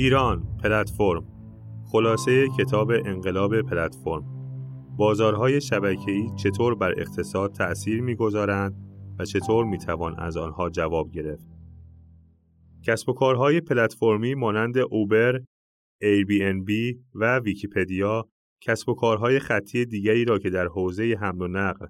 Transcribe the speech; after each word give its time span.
ایران 0.00 0.56
پلتفرم 0.62 1.26
خلاصه 1.92 2.48
کتاب 2.58 2.90
انقلاب 2.90 3.62
پلتفرم 3.62 4.24
بازارهای 4.96 5.60
شبکه‌ای 5.60 6.30
چطور 6.36 6.74
بر 6.74 7.00
اقتصاد 7.00 7.52
تأثیر 7.52 8.02
می‌گذارند 8.02 8.74
و 9.18 9.24
چطور 9.24 9.64
می‌توان 9.64 10.18
از 10.18 10.36
آنها 10.36 10.70
جواب 10.70 11.10
گرفت 11.10 11.46
کسب 12.86 13.08
و 13.08 13.12
کارهای 13.12 13.60
پلتفرمی 13.60 14.34
مانند 14.34 14.78
اوبر، 14.78 15.40
بی 16.66 16.98
و 17.14 17.38
ویکیپدیا 17.38 18.28
کسب 18.62 18.88
و 18.88 18.94
کارهای 18.94 19.38
خطی 19.38 19.84
دیگری 19.84 20.24
را 20.24 20.38
که 20.38 20.50
در 20.50 20.66
حوزه 20.66 21.16
حمل 21.20 21.42
و 21.42 21.48
نقل، 21.48 21.86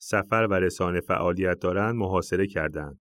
سفر 0.00 0.46
و 0.50 0.54
رسانه 0.54 1.00
فعالیت 1.00 1.58
دارند 1.58 1.94
محاصره 1.94 2.46
کردند. 2.46 3.00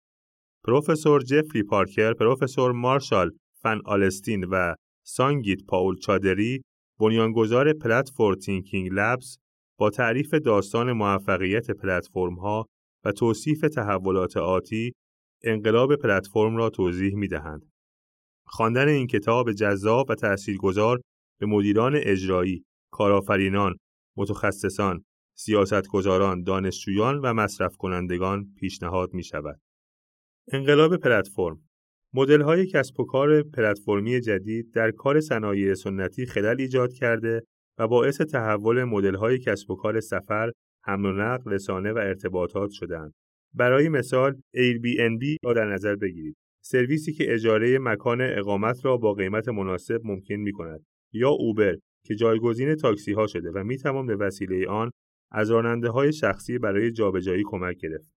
پروفسور 0.63 1.21
جفری 1.21 1.63
پارکر، 1.63 2.13
پروفسور 2.13 2.71
مارشال 2.71 3.31
فن 3.65 3.81
آلستین 3.85 4.43
و 4.43 4.75
سانگیت 5.05 5.63
پاول 5.67 5.95
چادری 5.95 6.61
بنیانگذار 6.99 7.73
Platform 7.73 8.35
Thinking 8.35 8.89
Labs 8.91 9.37
با 9.79 9.89
تعریف 9.89 10.33
داستان 10.33 10.91
موفقیت 10.91 11.71
پلتفرم 11.71 12.35
ها 12.35 12.65
و 13.05 13.11
توصیف 13.11 13.61
تحولات 13.61 14.37
آتی 14.37 14.93
انقلاب 15.43 15.95
پلتفرم 15.95 16.55
را 16.55 16.69
توضیح 16.69 17.15
می 17.15 17.27
دهند. 17.27 17.71
خواندن 18.47 18.87
این 18.87 19.07
کتاب 19.07 19.51
جذاب 19.51 20.09
و 20.09 20.15
تاثیرگذار 20.15 21.01
به 21.39 21.45
مدیران 21.45 21.93
اجرایی، 21.95 22.65
کارآفرینان، 22.91 23.75
متخصصان، 24.17 25.03
سیاستگزاران، 25.37 26.43
دانشجویان 26.43 27.19
و 27.19 27.33
مصرف 27.33 27.75
کنندگان 27.77 28.53
پیشنهاد 28.57 29.13
می 29.13 29.23
شود. 29.23 29.59
انقلاب 30.51 30.97
پلتفرم 30.97 31.64
مدل 32.17 32.41
های 32.41 32.65
کسب 32.67 32.99
و 32.99 33.05
کار 33.05 33.43
پلتفرمی 33.43 34.21
جدید 34.21 34.71
در 34.73 34.91
کار 34.91 35.19
صنایع 35.19 35.73
سنتی 35.73 36.25
خلل 36.25 36.55
ایجاد 36.59 36.93
کرده 36.93 37.41
و 37.79 37.87
باعث 37.87 38.21
تحول 38.21 38.83
مدل 38.83 39.15
های 39.15 39.37
کسب 39.37 39.71
و 39.71 39.75
کار 39.75 39.99
سفر، 39.99 40.51
حمل 40.83 41.05
و 41.05 41.11
نقل، 41.11 41.51
رسانه 41.51 41.93
و 41.93 41.97
ارتباطات 41.97 42.69
شدند. 42.71 43.13
برای 43.53 43.89
مثال 43.89 44.33
Airbnb 44.33 45.37
را 45.43 45.53
در 45.53 45.73
نظر 45.73 45.95
بگیرید. 45.95 46.35
سرویسی 46.63 47.13
که 47.13 47.33
اجاره 47.33 47.79
مکان 47.79 48.21
اقامت 48.21 48.85
را 48.85 48.97
با 48.97 49.13
قیمت 49.13 49.49
مناسب 49.49 50.01
ممکن 50.03 50.35
می 50.35 50.51
کند 50.51 50.85
یا 51.13 51.29
اوبر 51.29 51.75
که 52.05 52.15
جایگزین 52.15 52.75
تاکسی 52.75 53.13
ها 53.13 53.27
شده 53.27 53.51
و 53.51 53.63
می 53.63 53.77
توان 53.77 54.05
به 54.05 54.15
وسیله 54.15 54.67
آن 54.67 54.91
از 55.31 55.51
راننده 55.51 55.89
های 55.89 56.13
شخصی 56.13 56.57
برای 56.57 56.91
جابجایی 56.91 57.43
کمک 57.45 57.77
گرفت. 57.77 58.14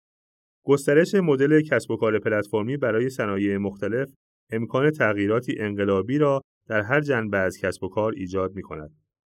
گسترش 0.67 1.15
مدل 1.15 1.61
کسب 1.61 1.91
و 1.91 1.97
کار 1.97 2.19
پلتفرمی 2.19 2.77
برای 2.77 3.09
صنایع 3.09 3.57
مختلف 3.57 4.09
امکان 4.51 4.91
تغییراتی 4.91 5.55
انقلابی 5.59 6.17
را 6.17 6.41
در 6.69 6.81
هر 6.81 7.01
جنبه 7.01 7.37
از 7.37 7.57
کسب 7.57 7.83
و 7.83 7.89
کار 7.89 8.13
ایجاد 8.17 8.55
می 8.55 8.61
کند. 8.61 8.91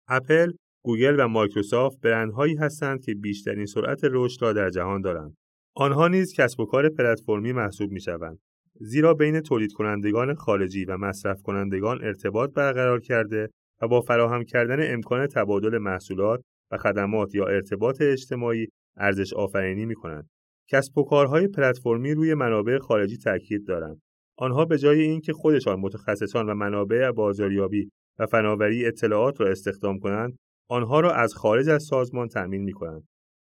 اپل، 0.07 0.51
گوگل 0.85 1.15
و 1.19 1.27
مایکروسافت 1.27 2.01
برندهایی 2.01 2.55
هستند 2.55 3.03
که 3.03 3.13
بیشترین 3.13 3.65
سرعت 3.65 3.99
رشد 4.03 4.41
را 4.41 4.53
در 4.53 4.69
جهان 4.69 5.01
دارند. 5.01 5.35
آنها 5.75 6.07
نیز 6.07 6.33
کسب 6.33 6.59
و 6.59 6.65
کار 6.65 6.89
پلتفرمی 6.89 7.51
محسوب 7.51 7.91
می 7.91 8.01
شوند. 8.01 8.39
زیرا 8.79 9.13
بین 9.13 9.41
تولید 9.41 9.73
کنندگان 9.73 10.35
خارجی 10.35 10.85
و 10.85 10.97
مصرف 10.97 11.41
کنندگان 11.41 12.03
ارتباط 12.03 12.53
برقرار 12.53 12.99
کرده 12.99 13.49
و 13.81 13.87
با 13.87 14.01
فراهم 14.01 14.43
کردن 14.43 14.93
امکان 14.93 15.27
تبادل 15.27 15.77
محصولات 15.77 16.41
و 16.71 16.77
خدمات 16.77 17.35
یا 17.35 17.45
ارتباط 17.45 18.01
اجتماعی 18.01 18.67
ارزش 18.97 19.33
آفرینی 19.33 19.85
می 19.85 19.95
کنند. 19.95 20.29
کسب 20.71 20.97
و 20.97 21.03
کارهای 21.03 21.47
پلتفرمی 21.47 22.13
روی 22.13 22.33
منابع 22.33 22.77
خارجی 22.77 23.17
تاکید 23.17 23.67
دارند. 23.67 24.01
آنها 24.37 24.65
به 24.65 24.77
جای 24.77 25.01
اینکه 25.01 25.33
خودشان 25.33 25.79
متخصصان 25.79 26.49
و 26.49 26.53
منابع 26.53 27.11
بازاریابی 27.11 27.91
و 28.19 28.25
فناوری 28.25 28.85
اطلاعات 28.85 29.41
را 29.41 29.47
استخدام 29.47 29.99
کنند، 29.99 30.37
آنها 30.69 30.99
را 30.99 31.13
از 31.13 31.33
خارج 31.33 31.69
از 31.69 31.83
سازمان 31.83 32.27
تأمین 32.27 32.61
می 32.61 32.73
کنند. 32.73 33.03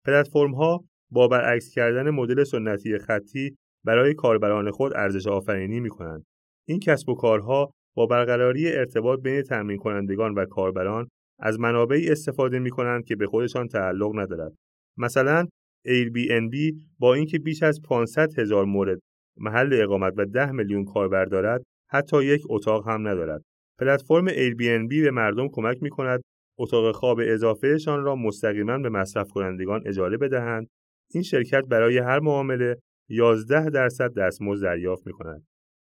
پلتفرم 0.05 0.55
ها 0.55 0.83
با 1.11 1.27
برعکس 1.27 1.69
کردن 1.69 2.09
مدل 2.09 2.43
سنتی 2.43 2.97
خطی 2.97 3.57
برای 3.85 4.13
کاربران 4.13 4.71
خود 4.71 4.93
ارزش 4.95 5.27
آفرینی 5.27 5.79
می 5.79 5.89
کنند. 5.89 6.25
این 6.67 6.79
کسب 6.79 7.09
و 7.09 7.15
کارها 7.15 7.71
با 7.95 8.05
برقراری 8.05 8.71
ارتباط 8.71 9.19
بین 9.19 9.41
تأمین 9.41 9.77
کنندگان 9.77 10.33
و 10.33 10.45
کاربران 10.45 11.07
از 11.39 11.59
منابعی 11.59 12.09
استفاده 12.09 12.59
می 12.59 12.69
کنند 12.69 13.05
که 13.05 13.15
به 13.15 13.27
خودشان 13.27 13.67
تعلق 13.67 14.19
ندارد. 14.19 14.53
مثلا 14.97 15.47
Airbnb 15.87 16.75
با 16.99 17.13
اینکه 17.13 17.39
بیش 17.39 17.63
از 17.63 17.81
500 17.81 18.39
هزار 18.39 18.65
مورد 18.65 18.99
محل 19.37 19.81
اقامت 19.81 20.13
و 20.17 20.25
10 20.25 20.51
میلیون 20.51 20.85
کاربر 20.85 21.25
دارد 21.25 21.63
حتی 21.89 22.23
یک 22.23 22.41
اتاق 22.49 22.87
هم 22.87 23.07
ندارد. 23.07 23.41
پلتفرم 23.79 24.29
Airbnb 24.29 25.01
به 25.01 25.11
مردم 25.11 25.47
کمک 25.51 25.83
می 25.83 25.89
کند 25.89 26.21
اتاق 26.57 26.95
خواب 26.95 27.19
اضافهشان 27.23 28.03
را 28.03 28.15
مستقیما 28.15 28.77
به 28.77 28.89
مصرف 28.89 29.29
کنندگان 29.29 29.81
اجاره 29.85 30.17
بدهند. 30.17 30.67
این 31.13 31.23
شرکت 31.23 31.63
برای 31.69 31.97
هر 31.97 32.19
معامله 32.19 32.75
11 33.09 33.69
درصد 33.69 34.13
دستمزد 34.13 34.63
دریافت 34.63 35.07
می 35.07 35.13
کند. 35.13 35.43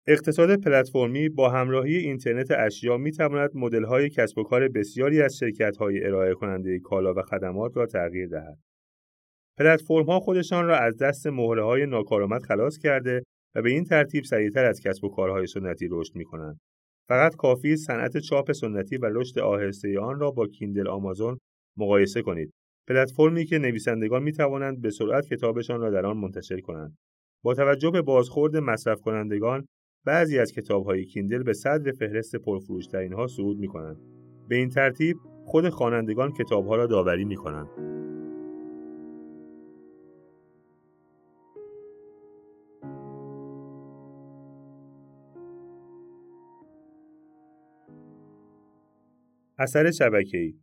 اقتصاد 0.07 0.61
پلتفرمی 0.61 1.29
با 1.29 1.49
همراهی 1.49 1.95
اینترنت 1.97 2.51
اشیا 2.51 2.97
می 2.97 3.11
تواند 3.11 3.51
مدل 3.55 4.09
کسب 4.09 4.37
و 4.37 4.43
کار 4.43 4.67
بسیاری 4.67 5.21
از 5.21 5.37
شرکت 5.37 5.77
های 5.77 6.05
ارائه 6.05 6.33
کننده 6.33 6.79
کالا 6.79 7.13
و 7.13 7.21
خدمات 7.21 7.77
را 7.77 7.85
تغییر 7.85 8.27
دهد. 8.27 8.57
پلتفرم 9.57 10.05
ها 10.05 10.19
خودشان 10.19 10.65
را 10.65 10.77
از 10.77 10.97
دست 10.97 11.27
مهره 11.27 11.63
های 11.63 11.85
ناکارآمد 11.85 12.41
خلاص 12.41 12.77
کرده 12.77 13.23
و 13.55 13.61
به 13.61 13.69
این 13.69 13.83
ترتیب 13.83 14.23
سریعتر 14.23 14.65
از 14.65 14.79
کسب 14.79 15.03
و 15.03 15.09
کارهای 15.09 15.47
سنتی 15.47 15.87
رشد 15.91 16.15
می 16.15 16.25
کنند. 16.25 16.59
فقط 17.09 17.35
کافی 17.35 17.75
صنعت 17.75 18.17
چاپ 18.17 18.51
سنتی 18.51 18.97
و 18.97 19.05
رشد 19.05 19.39
آهسته 19.39 19.99
آن 19.99 20.19
را 20.19 20.31
با 20.31 20.47
کیندل 20.47 20.87
آمازون 20.87 21.37
مقایسه 21.77 22.21
کنید. 22.21 22.51
پلتفرمی 22.87 23.45
که 23.45 23.57
نویسندگان 23.57 24.23
می 24.23 24.31
توانند 24.31 24.81
به 24.81 24.89
سرعت 24.89 25.27
کتابشان 25.27 25.81
را 25.81 25.89
در 25.89 26.05
آن 26.05 26.17
منتشر 26.17 26.59
کنند. 26.59 26.97
با 27.43 27.53
توجه 27.53 27.91
به 27.91 28.01
بازخورد 28.01 28.57
مصرف 28.57 29.01
کنندگان 29.01 29.65
بعضی 30.05 30.39
از 30.39 30.51
کتابهای 30.51 31.05
کیندل 31.05 31.43
به 31.43 31.53
صدر 31.53 31.91
فهرست 31.91 32.35
پرفروشترین 32.35 33.13
ها 33.13 33.27
صعود 33.27 33.59
می 33.59 33.67
کنند. 33.67 33.97
به 34.49 34.55
این 34.55 34.69
ترتیب 34.69 35.17
خود 35.45 35.69
خوانندگان 35.69 36.31
کتابها 36.31 36.75
را 36.75 36.87
داوری 36.87 37.25
می 37.25 37.35
کنند. 37.35 37.96
اثر 49.59 49.91
شبکه‌ای 49.91 50.53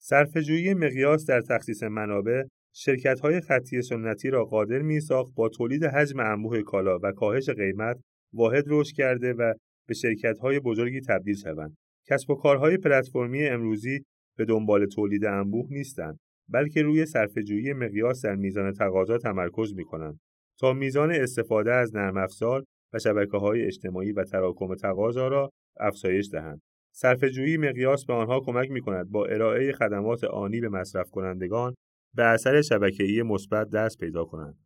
صرفه‌جویی 0.00 0.74
مقیاس 0.74 1.26
در 1.26 1.40
تخصیص 1.40 1.82
منابع 1.82 2.42
شرکت‌های 2.74 3.40
خطی 3.40 3.82
سنتی 3.82 4.30
را 4.30 4.44
قادر 4.44 4.82
می‌ساخت 4.82 5.34
با 5.34 5.48
تولید 5.48 5.84
حجم 5.84 6.20
انبوه 6.20 6.62
کالا 6.62 6.98
و 7.02 7.12
کاهش 7.12 7.50
قیمت 7.50 8.00
واحد 8.32 8.64
رشد 8.66 8.94
کرده 8.96 9.32
و 9.32 9.54
به 9.88 9.94
شرکت‌های 9.94 10.60
بزرگی 10.60 11.00
تبدیل 11.00 11.34
شوند. 11.34 11.76
کسب 12.06 12.30
و 12.30 12.34
کارهای 12.34 12.76
پلتفرمی 12.76 13.44
امروزی 13.44 14.04
به 14.36 14.44
دنبال 14.44 14.86
تولید 14.86 15.24
انبوه 15.24 15.66
نیستند 15.70 16.18
بلکه 16.48 16.82
روی 16.82 17.06
صرفه‌جویی 17.06 17.72
مقیاس 17.72 18.24
در 18.24 18.34
میزان 18.34 18.72
تقاضا 18.72 19.18
تمرکز 19.18 19.74
می‌کنند 19.74 20.20
تا 20.58 20.72
میزان 20.72 21.10
استفاده 21.10 21.72
از 21.72 21.96
نرم 21.96 22.16
افزار 22.16 22.64
و 22.92 22.98
شبکه‌های 22.98 23.62
اجتماعی 23.62 24.12
و 24.12 24.24
تراکم 24.24 24.74
تقاضا 24.74 25.28
را 25.28 25.50
افزایش 25.80 26.28
دهند. 26.32 26.60
صرفه‌جویی 26.96 27.56
مقیاس 27.56 28.04
به 28.04 28.12
آنها 28.12 28.40
کمک 28.40 28.70
می‌کند 28.70 29.10
با 29.10 29.26
ارائه 29.26 29.72
خدمات 29.72 30.24
آنی 30.24 30.60
به 30.60 30.68
مصرف 30.68 31.10
کنندگان 31.10 31.74
به 32.16 32.22
اثر 32.22 32.62
شبکه‌ای 32.62 33.22
مثبت 33.22 33.70
دست 33.70 33.98
پیدا 33.98 34.24
کنند. 34.24 34.58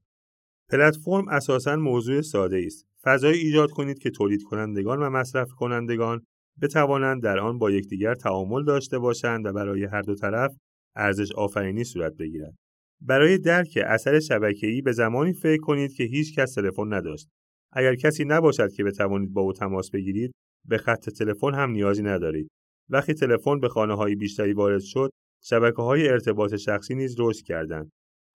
پلتفرم 0.70 1.28
اساساً 1.28 1.76
موضوع 1.76 2.20
ساده 2.20 2.62
است. 2.66 2.86
فضایی 3.02 3.40
ایجاد 3.40 3.70
کنید 3.70 3.98
که 3.98 4.10
تولید 4.10 4.42
کنندگان 4.42 4.98
و 4.98 5.10
مصرف 5.10 5.48
کنندگان 5.50 6.22
بتوانند 6.62 7.22
در 7.22 7.38
آن 7.38 7.58
با 7.58 7.70
یکدیگر 7.70 8.14
تعامل 8.14 8.64
داشته 8.64 8.98
باشند 8.98 9.46
و 9.46 9.52
برای 9.52 9.84
هر 9.84 10.02
دو 10.02 10.14
طرف 10.14 10.56
ارزش 10.96 11.32
آفرینی 11.32 11.84
صورت 11.84 12.16
بگیرد. 12.16 12.54
برای 13.00 13.38
درک 13.38 13.78
اثر 13.86 14.20
شبکه‌ای 14.20 14.82
به 14.82 14.92
زمانی 14.92 15.32
فکر 15.32 15.60
کنید 15.60 15.92
که 15.92 16.04
هیچ 16.04 16.38
کس 16.38 16.54
تلفن 16.54 16.92
نداشت. 16.92 17.28
اگر 17.72 17.94
کسی 17.94 18.24
نباشد 18.24 18.72
که 18.72 18.84
بتوانید 18.84 19.32
با 19.32 19.40
او 19.40 19.52
تماس 19.52 19.90
بگیرید، 19.90 20.32
به 20.68 20.78
خط 20.78 21.10
تلفن 21.10 21.54
هم 21.54 21.70
نیازی 21.70 22.02
ندارید. 22.02 22.48
وقتی 22.90 23.14
تلفن 23.14 23.60
به 23.60 23.68
خانه 23.68 23.94
های 23.94 24.14
بیشتری 24.14 24.52
وارد 24.52 24.80
شد، 24.80 25.10
شبکه 25.44 25.82
های 25.82 26.08
ارتباط 26.08 26.54
شخصی 26.54 26.94
نیز 26.94 27.16
رشد 27.18 27.44
کردند. 27.44 27.90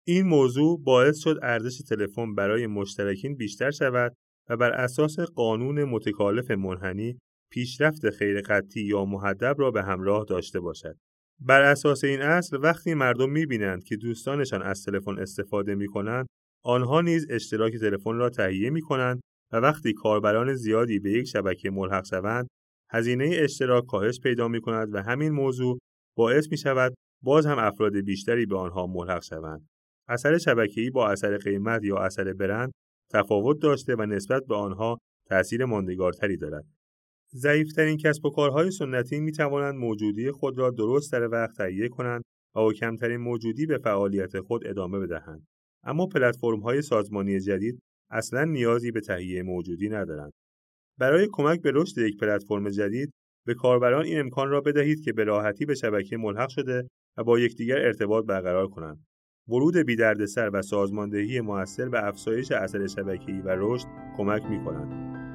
این 0.07 0.27
موضوع 0.27 0.83
باعث 0.83 1.19
شد 1.19 1.39
ارزش 1.43 1.79
تلفن 1.79 2.35
برای 2.35 2.67
مشترکین 2.67 3.37
بیشتر 3.37 3.71
شود 3.71 4.13
و 4.49 4.57
بر 4.57 4.71
اساس 4.71 5.21
قانون 5.21 5.85
متکالف 5.85 6.51
منحنی 6.51 7.19
پیشرفت 7.53 8.11
خیر 8.11 8.43
خطی 8.43 8.81
یا 8.81 9.05
محدب 9.05 9.55
را 9.59 9.71
به 9.71 9.83
همراه 9.83 10.25
داشته 10.25 10.61
باشد. 10.61 10.97
بر 11.41 11.63
اساس 11.63 12.05
این 12.05 12.21
اصل 12.21 12.59
وقتی 12.63 12.95
مردم 12.95 13.31
می‌بینند 13.31 13.85
که 13.85 13.97
دوستانشان 13.97 14.63
از 14.63 14.83
تلفن 14.83 15.19
استفاده 15.19 15.75
می‌کنند، 15.75 16.27
آنها 16.65 17.01
نیز 17.01 17.27
اشتراک 17.31 17.77
تلفن 17.77 18.15
را 18.15 18.31
تهیه 18.31 18.71
می‌کنند 18.71 19.21
و 19.53 19.57
وقتی 19.57 19.93
کاربران 19.93 20.55
زیادی 20.55 20.99
به 20.99 21.11
یک 21.11 21.27
شبکه 21.27 21.71
ملحق 21.71 22.05
شوند 22.05 22.49
هزینه 22.91 23.31
اشتراک 23.33 23.87
کاهش 23.87 24.21
پیدا 24.21 24.49
می 24.49 24.61
کند 24.61 24.95
و 24.95 25.03
همین 25.03 25.33
موضوع 25.33 25.79
باعث 26.17 26.51
می 26.51 26.59
شود 26.59 26.95
باز 27.23 27.47
هم 27.47 27.59
افراد 27.59 27.97
بیشتری 27.97 28.47
به 28.47 28.59
آنها 28.59 28.87
ملحق 28.87 29.23
شوند. 29.23 29.69
اثر 30.09 30.39
شبکه‌ای 30.39 30.91
با 30.91 31.09
اثر 31.09 31.37
قیمت 31.37 31.85
یا 31.85 31.97
اثر 31.97 32.33
برند 32.33 32.73
تفاوت 33.13 33.63
داشته 33.63 33.95
و 33.99 34.07
نسبت 34.07 34.43
به 34.49 34.55
آنها 34.55 34.99
تأثیر 35.29 35.65
ماندگارتری 35.65 36.37
دارد. 36.37 36.65
ضعیفترین 37.35 37.97
کسب 37.97 38.25
و 38.25 38.31
کارهای 38.31 38.71
سنتی 38.71 39.21
می 39.21 39.33
توانند 39.33 39.75
موجودی 39.75 40.31
خود 40.31 40.59
را 40.59 40.71
درست 40.71 41.13
در 41.13 41.29
وقت 41.29 41.57
تهیه 41.57 41.89
کنند 41.89 42.23
و 42.57 42.61
با 42.61 42.73
کمترین 42.73 43.21
موجودی 43.21 43.67
به 43.67 43.79
فعالیت 43.79 44.41
خود 44.41 44.67
ادامه 44.67 44.99
بدهند. 44.99 45.47
اما 45.89 46.07
پلتفرم 46.07 46.61
های 46.61 46.83
سازمانی 46.83 47.41
جدید 47.41 47.79
اصلا 48.11 48.45
نیازی 48.45 48.91
به 48.91 49.01
تهیه 49.01 49.43
موجودی 49.43 49.89
ندارند. 49.89 50.33
برای 50.99 51.29
کمک 51.33 51.63
به 51.63 51.71
رشد 51.75 51.99
یک 51.99 52.17
پلتفرم 52.17 52.71
جدید 52.71 53.13
به 53.47 53.55
کاربران 53.55 54.05
این 54.05 54.21
امکان 54.21 54.51
را 54.51 54.61
بدهید 54.61 55.05
که 55.05 55.13
به 55.13 55.25
راحتی 55.25 55.67
به 55.67 55.75
شبکه 55.75 56.17
ملحق 56.17 56.49
شده 56.49 56.89
و 57.17 57.25
با 57.25 57.39
یکدیگر 57.39 57.79
ارتباط 57.79 58.25
برقرار 58.25 58.69
کنند. 58.69 59.05
ورود 59.49 59.77
بیدردسر 59.77 60.51
و 60.53 60.63
سازماندهی 60.63 61.41
موثر 61.41 61.89
به 61.89 62.07
افزایش 62.07 62.53
اثر 62.53 62.87
شبکه‌ای 62.87 63.41
و 63.41 63.57
رشد 63.59 63.87
کمک 64.17 64.43
می‌کنند. 64.43 65.28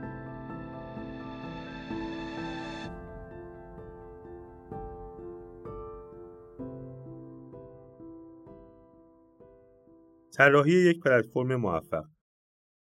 طراحی 10.37 10.71
یک 10.71 10.99
پلتفرم 10.99 11.55
موفق. 11.55 12.03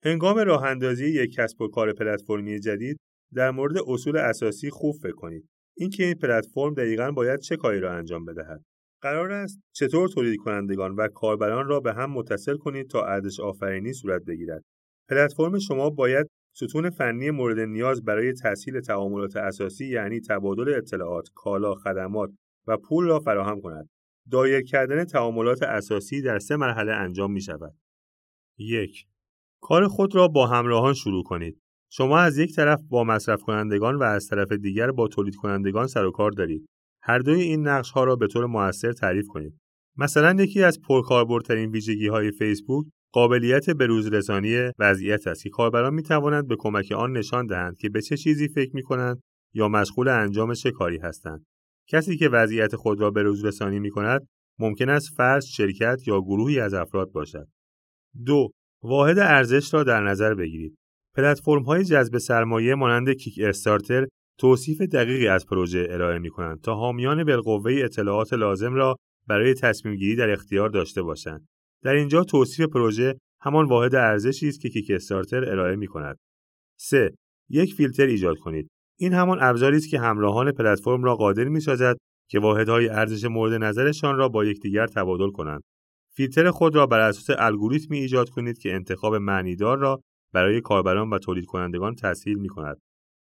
هنگام 0.05 0.37
راه 0.37 0.63
اندازی 0.63 1.05
یک 1.05 1.33
کسب 1.33 1.61
و 1.61 1.67
کار 1.67 1.93
پلتفرمی 1.93 2.59
جدید 2.59 2.97
در 3.33 3.51
مورد 3.51 3.77
اصول 3.87 4.17
اساسی 4.17 4.69
خوب 4.69 4.95
فکر 5.03 5.11
کنید. 5.11 5.49
اینکه 5.77 6.03
این 6.03 6.15
پلتفرم 6.15 6.73
دقیقا 6.73 7.11
باید 7.11 7.39
چه 7.39 7.57
کاری 7.57 7.79
را 7.79 7.93
انجام 7.93 8.25
بدهد؟ 8.25 8.61
قرار 9.01 9.31
است 9.31 9.59
چطور 9.75 10.09
تولید 10.09 10.39
کنندگان 10.39 10.95
و 10.95 11.07
کاربران 11.07 11.67
را 11.67 11.79
به 11.79 11.93
هم 11.93 12.11
متصل 12.11 12.57
کنید 12.57 12.89
تا 12.89 13.05
ارزش 13.05 13.39
آفرینی 13.39 13.93
صورت 13.93 14.21
بگیرد؟ 14.27 14.63
پلتفرم 15.09 15.59
شما 15.59 15.89
باید 15.89 16.27
ستون 16.55 16.89
فنی 16.89 17.31
مورد 17.31 17.59
نیاز 17.59 18.03
برای 18.03 18.33
تسهیل 18.43 18.81
تعاملات 18.81 19.35
اساسی 19.35 19.87
یعنی 19.87 20.19
تبادل 20.29 20.73
اطلاعات، 20.77 21.27
کالا، 21.35 21.75
خدمات 21.75 22.29
و 22.67 22.77
پول 22.77 23.05
را 23.05 23.19
فراهم 23.19 23.61
کند. 23.61 23.89
دایر 24.31 24.61
کردن 24.61 25.05
تعاملات 25.05 25.63
اساسی 25.63 26.21
در 26.21 26.39
سه 26.39 26.55
مرحله 26.55 26.91
انجام 26.91 27.31
می 27.31 27.41
شود. 27.41 27.75
یک 28.57 29.05
کار 29.61 29.87
خود 29.87 30.15
را 30.15 30.27
با 30.27 30.47
همراهان 30.47 30.93
شروع 30.93 31.23
کنید. 31.23 31.61
شما 31.91 32.19
از 32.19 32.37
یک 32.37 32.55
طرف 32.55 32.79
با 32.89 33.03
مصرف 33.03 33.41
کنندگان 33.41 33.95
و 33.95 34.03
از 34.03 34.27
طرف 34.27 34.51
دیگر 34.51 34.91
با 34.91 35.07
تولید 35.07 35.35
کنندگان 35.35 35.87
سر 35.87 36.05
و 36.05 36.11
کار 36.11 36.31
دارید. 36.31 36.65
هر 37.03 37.19
دوی 37.19 37.41
این 37.41 37.67
نقش 37.67 37.91
ها 37.91 38.03
را 38.03 38.15
به 38.15 38.27
طور 38.27 38.45
موثر 38.45 38.91
تعریف 38.91 39.25
کنید. 39.27 39.59
مثلا 39.97 40.43
یکی 40.43 40.63
از 40.63 40.79
پرکاربردترین 40.81 41.71
ویژگی 41.71 42.07
های 42.07 42.31
فیسبوک 42.31 42.85
قابلیت 43.13 43.69
بروز 43.69 44.07
رسانی 44.13 44.71
وضعیت 44.79 45.27
است 45.27 45.43
که 45.43 45.49
کاربران 45.49 45.93
می 45.93 46.03
توانند 46.03 46.47
به 46.47 46.55
کمک 46.59 46.91
آن 46.91 47.11
نشان 47.11 47.45
دهند 47.45 47.77
که 47.77 47.89
به 47.89 48.01
چه 48.01 48.17
چیزی 48.17 48.47
فکر 48.47 48.75
می 48.75 48.83
کنند 48.83 49.21
یا 49.53 49.67
مشغول 49.67 50.07
انجام 50.07 50.53
چه 50.53 50.71
کاری 50.71 50.97
هستند. 50.97 51.45
کسی 51.89 52.17
که 52.17 52.29
وضعیت 52.29 52.75
خود 52.75 53.01
را 53.01 53.11
بروز 53.11 53.45
رسانی 53.45 53.79
می 53.79 53.89
کند 53.89 54.27
ممکن 54.59 54.89
است 54.89 55.09
فرد، 55.17 55.41
شرکت 55.41 56.07
یا 56.07 56.21
گروهی 56.21 56.59
از 56.59 56.73
افراد 56.73 57.11
باشد. 57.11 57.47
دو 58.25 58.49
واحد 58.83 59.19
ارزش 59.19 59.73
را 59.73 59.83
در 59.83 60.03
نظر 60.03 60.33
بگیرید. 60.33 60.75
پلتفرم 61.15 61.63
های 61.63 61.83
جذب 61.83 62.17
سرمایه 62.17 62.75
مانند 62.75 63.09
کیک 63.09 63.39
استارتر 63.43 64.07
توصیف 64.39 64.81
دقیقی 64.81 65.27
از 65.27 65.45
پروژه 65.45 65.87
ارائه 65.89 66.19
می 66.19 66.29
کنند 66.29 66.61
تا 66.61 66.75
حامیان 66.75 67.23
بالقوه 67.23 67.71
اطلاعات 67.83 68.33
لازم 68.33 68.73
را 68.73 68.95
برای 69.27 69.53
تصمیم 69.53 69.95
گیری 69.95 70.15
در 70.15 70.29
اختیار 70.29 70.69
داشته 70.69 71.01
باشند. 71.01 71.47
در 71.83 71.93
اینجا 71.93 72.23
توصیف 72.23 72.65
پروژه 72.65 73.15
همان 73.41 73.65
واحد 73.65 73.95
ارزشی 73.95 74.47
است 74.47 74.61
که 74.61 74.69
کیک 74.69 74.91
استارتر 74.91 75.49
ارائه 75.49 75.75
می 75.75 75.87
کند. 75.87 76.17
3. 76.79 77.09
یک 77.49 77.73
فیلتر 77.73 78.05
ایجاد 78.05 78.37
کنید. 78.37 78.67
این 79.01 79.13
همان 79.13 79.37
ابزاری 79.41 79.77
است 79.77 79.89
که 79.89 79.99
همراهان 79.99 80.51
پلتفرم 80.51 81.03
را 81.03 81.15
قادر 81.15 81.43
می 81.43 81.59
سازد 81.59 81.97
که 82.29 82.39
واحدهای 82.39 82.89
ارزش 82.89 83.25
مورد 83.25 83.63
نظرشان 83.63 84.17
را 84.17 84.29
با 84.29 84.45
یکدیگر 84.45 84.87
تبادل 84.87 85.29
کنند. 85.29 85.61
فیلتر 86.15 86.51
خود 86.51 86.75
را 86.75 86.87
بر 86.87 86.99
اساس 86.99 87.37
الگوریتمی 87.39 87.97
ایجاد 87.97 88.29
کنید 88.29 88.57
که 88.57 88.73
انتخاب 88.73 89.15
معنیدار 89.15 89.77
را 89.77 90.01
برای 90.33 90.61
کاربران 90.61 91.09
و 91.09 91.19
تولید 91.19 91.45
کنندگان 91.45 91.95
تسهیل 91.95 92.37
می 92.37 92.47
کند. 92.49 92.77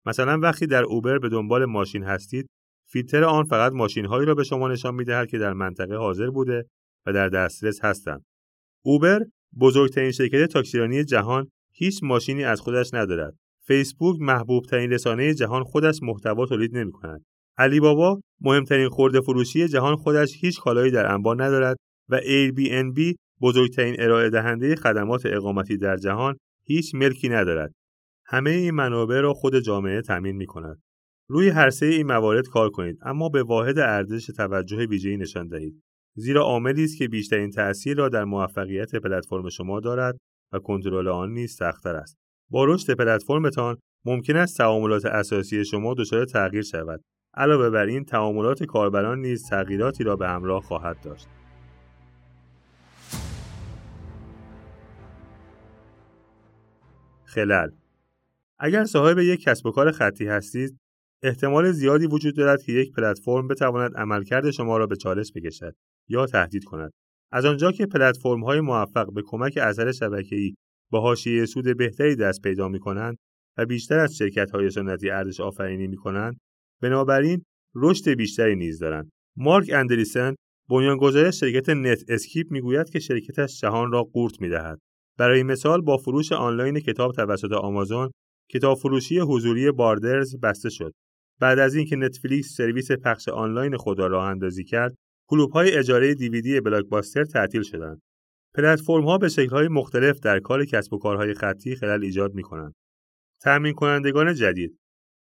مثلا 0.07 0.39
وقتی 0.39 0.67
در 0.67 0.85
اوبر 0.85 1.19
به 1.19 1.29
دنبال 1.29 1.65
ماشین 1.65 2.03
هستید، 2.03 2.47
فیلتر 2.89 3.25
آن 3.25 3.45
فقط 3.45 3.73
ماشینهایی 3.73 4.27
را 4.27 4.35
به 4.35 4.45
شما 4.45 4.69
نشان 4.69 4.95
می 4.95 5.05
دهد 5.05 5.29
که 5.29 5.39
در 5.39 5.53
منطقه 5.53 5.97
حاضر 5.97 6.31
بوده 6.31 6.67
و 7.07 7.13
در 7.13 7.29
دسترس 7.29 7.85
هستند. 7.85 8.25
اوبر 8.85 9.21
بزرگترین 9.61 10.11
شرکت 10.11 10.47
تاکسیرانی 10.47 11.05
جهان 11.05 11.49
هیچ 11.73 12.01
ماشینی 12.03 12.45
از 12.45 12.61
خودش 12.61 12.95
ندارد. 12.95 13.35
فیسبوک 13.69 14.21
محبوب 14.21 14.65
ترین 14.65 14.91
رسانه 14.91 15.35
جهان 15.35 15.65
خودش 15.65 16.03
محتوا 16.03 16.47
تولید 16.47 16.77
نمی 16.77 16.93
کند. 16.93 17.25
علی 17.59 17.81
بابا 17.81 18.21
مهمترین 18.41 18.89
خورده 18.89 19.21
فروشی 19.21 19.69
جهان 19.69 19.97
خودش 19.97 20.33
هیچ 20.41 20.61
کالایی 20.61 20.91
در 20.91 21.13
انبار 21.13 21.45
ندارد 21.45 21.77
و 22.09 22.21
Airbnb 22.21 23.15
بزرگترین 23.43 23.97
ارائه 23.99 24.31
دهنده 24.31 24.77
خدمات 24.77 25.23
اقامتی 25.27 25.77
در 25.77 25.97
جهان 25.97 26.37
هیچ 26.67 26.95
ملکی 26.95 27.29
ندارد. 27.29 27.73
همه 28.27 28.51
این 28.51 28.71
منابع 28.71 29.21
را 29.21 29.35
خود 29.35 29.59
جامعه 29.59 30.03
تامین 30.03 30.37
می 30.37 30.47
کند. 30.47 30.81
روی 31.31 31.49
هر 31.49 31.71
سه 31.71 31.87
این 31.87 32.07
موارد 32.07 32.49
کار 32.49 32.71
کنید 32.71 32.99
اما 33.03 33.29
به 33.29 33.43
واحد 33.43 33.79
ارزش 33.79 34.27
توجه 34.27 34.87
ویژه‌ای 34.87 35.17
نشان 35.17 35.49
دهید. 35.49 35.83
زیرا 36.17 36.43
عاملی 36.43 36.85
است 36.85 36.99
که 36.99 37.09
بیشترین 37.09 37.51
تأثیر 37.51 37.97
را 37.97 38.09
در 38.09 38.25
موفقیت 38.25 38.97
پلتفرم 38.97 39.49
شما 39.49 39.81
دارد 39.81 40.19
و 40.53 40.59
کنترل 40.59 41.09
آن 41.09 41.31
نیز 41.31 41.53
سختتر 41.53 41.97
است. 41.97 42.28
با 42.51 42.65
رشد 42.65 42.95
پلتفرمتان 42.95 43.77
ممکن 44.05 44.37
است 44.37 44.59
تعاملات 44.59 45.05
اساسی 45.07 45.65
شما 45.65 45.95
دچار 45.95 46.25
تغییر 46.25 46.63
شود. 46.63 47.01
علاوه 47.35 47.71
بر 47.71 47.87
این 47.87 48.05
تعاملات 48.05 48.65
کاربران 48.65 49.19
نیز 49.19 49.49
تغییراتی 49.49 50.05
را 50.05 50.17
به 50.17 50.29
همراه 50.29 50.63
خواهد 50.63 51.01
داشت. 51.01 51.29
خلل 57.25 57.71
اگر 58.59 58.85
صاحب 58.85 59.19
یک 59.19 59.43
کسب 59.43 59.67
و 59.67 59.71
کار 59.71 59.93
خطی 59.93 60.27
هستید 60.27 60.79
احتمال 61.23 61.73
زیادی 61.73 62.07
وجود 62.07 62.37
دارد 62.37 62.63
که 62.63 62.73
یک 62.73 62.93
پلتفرم 62.93 63.49
بتواند 63.49 63.97
عملکرد 63.97 64.51
شما 64.51 64.77
را 64.77 64.87
به 64.87 64.97
چالش 64.97 65.33
بکشد 65.35 65.75
یا 66.09 66.27
تهدید 66.27 66.65
کند 66.65 66.93
از 67.33 67.45
آنجا 67.45 67.73
که 67.73 67.87
پلتفرم 67.87 68.45
های 68.45 68.61
موفق 68.61 69.13
به 69.13 69.23
کمک 69.27 69.59
اثر 69.63 69.93
شبکه‌ای 69.93 70.55
با 70.91 71.01
حاشیه 71.01 71.47
سود 71.47 71.77
بهتری 71.77 72.17
دست 72.17 72.43
پیدا 72.43 72.69
می 72.69 72.79
کنند 72.79 73.17
و 73.59 73.67
بیشتر 73.67 73.99
از 73.99 74.17
شرکت 74.17 74.51
های 74.51 74.71
سنتی 74.71 75.11
ارزش 75.11 75.41
آفرینی 75.41 75.87
می 75.87 75.97
کنند 75.97 76.41
بنابراین 76.83 77.43
رشد 77.75 78.11
بیشتری 78.11 78.57
نیز 78.57 78.79
دارند 78.79 79.11
مارک 79.37 79.71
اندریسن 79.73 80.35
بنیانگذار 80.71 81.31
شرکت 81.31 81.69
Netscape 81.69 82.51
می‌گوید 82.51 82.91
که 82.91 82.99
شرکتش 82.99 83.61
جهان 83.61 83.93
را 83.93 84.03
قورت 84.03 84.41
می‌دهد. 84.41 84.79
برای 85.19 85.43
مثال 85.43 85.81
با 85.81 85.97
فروش 85.97 86.33
آنلاین 86.33 86.81
کتاب 86.81 87.13
توسط 87.13 87.53
آمازون 87.53 88.11
کتاب 88.51 88.79
فروشی 88.79 89.19
حضوری 89.19 89.71
Borders 89.71 90.37
بسته 90.43 90.71
شد. 90.71 90.93
بعد 91.41 91.59
از 91.59 91.75
اینکه 91.75 91.97
نتفلیکس 91.97 92.49
سرویس 92.57 92.91
پخش 92.93 93.29
آنلاین 93.29 93.77
خود 93.77 93.99
را 93.99 94.07
راه 94.07 94.25
اندازی 94.25 94.65
کرد 94.65 94.95
کلوب 95.29 95.51
های 95.51 95.71
اجاره 95.71 96.15
DVD 96.15 96.61
Blockbuster 96.61 97.25
تعطیل 97.25 97.63
شدند. 97.63 98.01
پلتفرم 98.59 99.05
ها 99.05 99.19
به 99.19 99.29
شکل 99.29 99.69
مختلف 99.69 100.21
در 100.21 100.39
کار 100.39 100.65
کسب 100.65 100.93
و 100.93 100.99
کارهای 100.99 101.35
خطی 101.35 101.77
خلل 101.77 102.05
ایجاد 102.05 102.35
می 102.35 102.43
کنند. 102.43 102.75
تأمین 103.41 103.73
کنندگان 103.73 104.35
جدید 104.35 104.79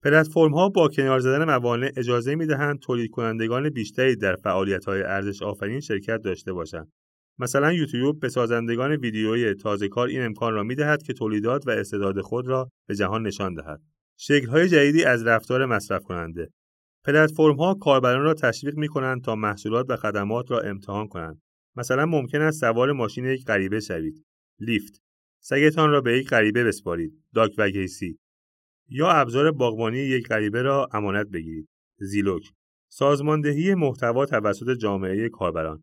پلتفرم 0.02 0.54
ها 0.54 0.68
با 0.68 0.88
کنار 0.88 1.20
زدن 1.20 1.44
موانع 1.44 1.90
اجازه 1.96 2.34
می 2.34 2.46
دهند 2.46 2.78
تولید 2.78 3.10
کنندگان 3.10 3.70
بیشتری 3.70 4.16
در 4.16 4.36
فعالیت 4.36 4.84
های 4.84 5.02
ارزش 5.02 5.42
آفرین 5.42 5.80
شرکت 5.80 6.20
داشته 6.24 6.52
باشند. 6.52 6.92
مثلا 7.38 7.72
یوتیوب 7.72 8.20
به 8.20 8.28
سازندگان 8.28 8.92
ویدیوی 8.92 9.54
تازه 9.54 9.88
کار 9.88 10.08
این 10.08 10.22
امکان 10.22 10.54
را 10.54 10.62
می 10.62 10.74
دهد 10.74 11.02
که 11.02 11.12
تولیدات 11.12 11.66
و 11.66 11.70
استعداد 11.70 12.20
خود 12.20 12.46
را 12.46 12.70
به 12.88 12.94
جهان 12.94 13.26
نشان 13.26 13.54
دهد. 13.54 13.80
شکل 14.18 14.46
های 14.46 14.68
جدیدی 14.68 15.04
از 15.04 15.26
رفتار 15.26 15.66
مصرف 15.66 16.02
کننده 16.02 16.50
پلتفرم 17.04 17.56
ها 17.56 17.74
کاربران 17.74 18.22
را 18.22 18.34
تشویق 18.34 18.76
می 18.76 18.88
کنند 18.88 19.24
تا 19.24 19.34
محصولات 19.34 19.86
و 19.88 19.96
خدمات 19.96 20.50
را 20.50 20.60
امتحان 20.60 21.08
کنند. 21.08 21.40
مثلا 21.76 22.06
ممکن 22.06 22.40
است 22.40 22.60
سوار 22.60 22.92
ماشین 22.92 23.24
یک 23.24 23.44
غریبه 23.44 23.80
شوید. 23.80 24.24
لیفت. 24.60 25.02
سگتان 25.40 25.90
را 25.90 26.00
به 26.00 26.18
یک 26.18 26.28
غریبه 26.28 26.64
بسپارید. 26.64 27.22
داک 27.34 27.54
و 27.58 27.70
گیسی 27.70 28.18
یا 28.88 29.10
ابزار 29.10 29.52
باغبانی 29.52 29.98
یک 29.98 30.28
غریبه 30.28 30.62
را 30.62 30.88
امانت 30.92 31.26
بگیرید. 31.26 31.68
زیلوک. 31.98 32.42
سازماندهی 32.90 33.74
محتوا 33.74 34.26
توسط 34.26 34.76
جامعه 34.78 35.28
کاربران. 35.28 35.82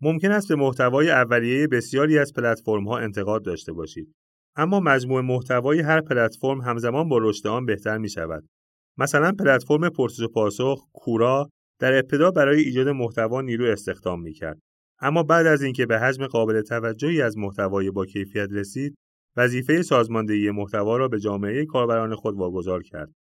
ممکن 0.00 0.30
است 0.30 0.48
به 0.48 0.56
محتوای 0.56 1.10
اولیه 1.10 1.66
بسیاری 1.66 2.18
از 2.18 2.32
ها 2.66 2.98
انتقاد 2.98 3.44
داشته 3.44 3.72
باشید. 3.72 4.14
اما 4.56 4.80
مجموع 4.80 5.20
محتوای 5.20 5.80
هر 5.80 6.00
پلتفرم 6.00 6.60
همزمان 6.60 7.08
با 7.08 7.18
رشد 7.18 7.46
آن 7.46 7.66
بهتر 7.66 7.98
می 7.98 8.08
شود 8.08 8.44
مثلا 8.98 9.32
پلتفرم 9.32 9.88
پرسش 9.88 10.20
و 10.20 10.28
پاسخ 10.28 10.86
کورا 10.92 11.50
در 11.78 11.92
ابتدا 11.92 12.30
برای 12.30 12.60
ایجاد 12.60 12.88
محتوا 12.88 13.40
نیرو 13.40 13.66
استخدام 13.66 14.22
می‌کرد. 14.22 14.58
اما 15.02 15.22
بعد 15.22 15.46
از 15.46 15.62
اینکه 15.62 15.86
به 15.86 15.98
حجم 15.98 16.26
قابل 16.26 16.62
توجهی 16.62 17.22
از 17.22 17.38
محتوای 17.38 17.90
با 17.90 18.06
کیفیت 18.06 18.48
رسید 18.52 18.94
وظیفه 19.36 19.82
سازماندهی 19.82 20.50
محتوا 20.50 20.96
را 20.96 21.08
به 21.08 21.20
جامعه 21.20 21.66
کاربران 21.66 22.14
خود 22.14 22.36
واگذار 22.36 22.82
کرد. 22.82 23.12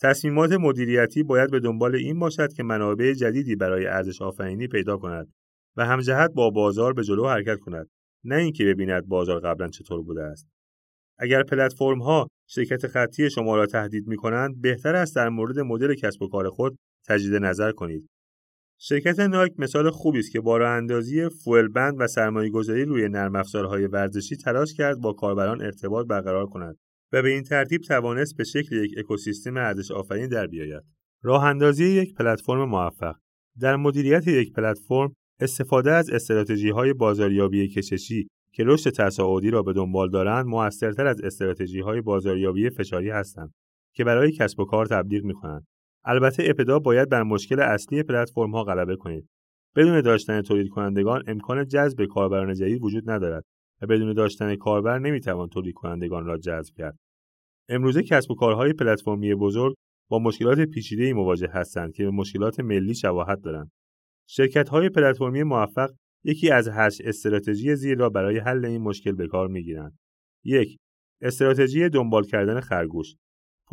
تصمیمات 0.00 0.52
مدیریتی 0.52 1.22
باید 1.22 1.50
به 1.50 1.60
دنبال 1.60 1.94
این 1.94 2.18
باشد 2.18 2.52
که 2.52 2.62
منابع 2.62 3.12
جدیدی 3.12 3.56
برای 3.56 3.86
ارزش 3.86 4.22
آفرینی 4.22 4.68
پیدا 4.68 4.96
کند 4.96 5.32
و 5.76 5.84
همجهت 5.86 6.30
با 6.34 6.50
بازار 6.50 6.92
به 6.92 7.04
جلو 7.04 7.26
حرکت 7.26 7.58
کند 7.60 7.88
نه 8.24 8.36
اینکه 8.36 8.64
ببیند 8.64 9.06
بازار 9.06 9.40
قبلا 9.40 9.68
چطور 9.68 10.02
بوده 10.02 10.22
است. 10.22 10.48
اگر 11.18 11.42
پلتفرم 11.42 12.02
ها 12.02 12.28
شرکت 12.48 12.86
خطی 12.86 13.30
شما 13.30 13.56
را 13.56 13.66
تهدید 13.66 14.08
می 14.08 14.16
کنند 14.16 14.60
بهتر 14.60 14.94
است 14.94 15.16
در 15.16 15.28
مورد 15.28 15.58
مدل 15.58 15.94
کسب 15.94 16.22
و 16.22 16.28
کار 16.28 16.50
خود 16.50 16.76
تجدید 17.08 17.34
نظر 17.34 17.72
کنید. 17.72 18.08
شرکت 18.78 19.20
نایک 19.20 19.52
مثال 19.58 19.90
خوبی 19.90 20.18
است 20.18 20.32
که 20.32 20.40
با 20.40 20.56
راه 20.56 20.70
اندازی 20.70 21.28
فول 21.28 21.68
بند 21.68 21.96
و 21.98 22.06
سرمایه 22.06 22.50
گذاری 22.50 22.84
روی 22.84 23.08
نرم 23.08 23.36
افزارهای 23.36 23.86
ورزشی 23.86 24.36
تلاش 24.36 24.74
کرد 24.74 25.00
با 25.00 25.12
کاربران 25.12 25.62
ارتباط 25.62 26.06
برقرار 26.06 26.46
کند 26.46 26.76
و 27.12 27.22
به 27.22 27.28
این 27.28 27.42
ترتیب 27.42 27.80
توانست 27.80 28.36
به 28.36 28.44
شکل 28.44 28.76
یک 28.76 28.94
اکوسیستم 28.98 29.56
ارزش 29.56 29.90
آفرین 29.90 30.28
در 30.28 30.46
بیاید. 30.46 30.82
راه 31.22 31.44
اندازی 31.44 31.84
یک 31.84 32.14
پلتفرم 32.14 32.68
موفق 32.68 33.14
در 33.60 33.76
مدیریت 33.76 34.28
یک 34.28 34.52
پلتفرم 34.52 35.14
استفاده 35.40 35.92
از 35.92 36.10
استراتژی 36.10 36.70
های 36.70 36.92
بازاریابی 36.92 37.68
کششی 37.68 38.28
که 38.52 38.64
رشد 38.66 38.90
تصاعدی 38.90 39.50
را 39.50 39.62
به 39.62 39.72
دنبال 39.72 40.10
دارند 40.10 40.46
موثرتر 40.46 41.06
از 41.06 41.20
استراتژی 41.20 41.80
های 41.80 42.00
بازاریابی 42.00 42.70
فشاری 42.70 43.10
هستند 43.10 43.52
که 43.94 44.04
برای 44.04 44.32
کسب 44.32 44.60
و 44.60 44.64
کار 44.64 44.86
تبلیغ 44.86 45.24
می 45.24 45.34
کنند. 45.34 45.66
البته 46.04 46.42
ابتدا 46.46 46.78
باید 46.78 47.08
بر 47.08 47.22
مشکل 47.22 47.60
اصلی 47.60 48.02
پلتفرم 48.02 48.50
ها 48.50 48.64
غلبه 48.64 48.96
کنید. 48.96 49.28
بدون 49.76 50.00
داشتن 50.00 50.42
تولید 50.42 50.68
کنندگان 50.68 51.22
امکان 51.26 51.66
جذب 51.66 52.04
کاربران 52.04 52.54
جدید 52.54 52.82
وجود 52.82 53.10
ندارد 53.10 53.44
و 53.82 53.86
بدون 53.86 54.12
داشتن 54.12 54.56
کاربر 54.56 54.98
نمی‌توان 54.98 55.48
تولید 55.48 55.74
کنندگان 55.74 56.24
را 56.24 56.38
جذب 56.38 56.74
کرد. 56.76 56.98
امروزه 57.68 58.02
کسب 58.02 58.30
و 58.30 58.34
کارهای 58.34 58.72
پلتفرمی 58.72 59.34
بزرگ 59.34 59.74
با 60.10 60.18
مشکلات 60.18 60.60
پیچیده‌ای 60.60 61.12
مواجه 61.12 61.48
هستند 61.52 61.94
که 61.94 62.04
به 62.04 62.10
مشکلات 62.10 62.60
ملی 62.60 62.94
شباهت 62.94 63.40
دارند. 63.40 63.70
شرکت‌های 64.28 64.88
پلتفرمی 64.88 65.42
موفق 65.42 65.90
یکی 66.24 66.50
از 66.50 66.68
هشت 66.68 67.00
استراتژی 67.04 67.74
زیر 67.74 67.98
را 67.98 68.10
برای 68.10 68.38
حل 68.38 68.64
این 68.64 68.82
مشکل 68.82 69.12
به 69.12 69.26
کار 69.26 69.48
می‌گیرند. 69.48 69.98
یک 70.44 70.76
استراتژی 71.22 71.88
دنبال 71.88 72.24
کردن 72.24 72.60
خرگوش 72.60 73.14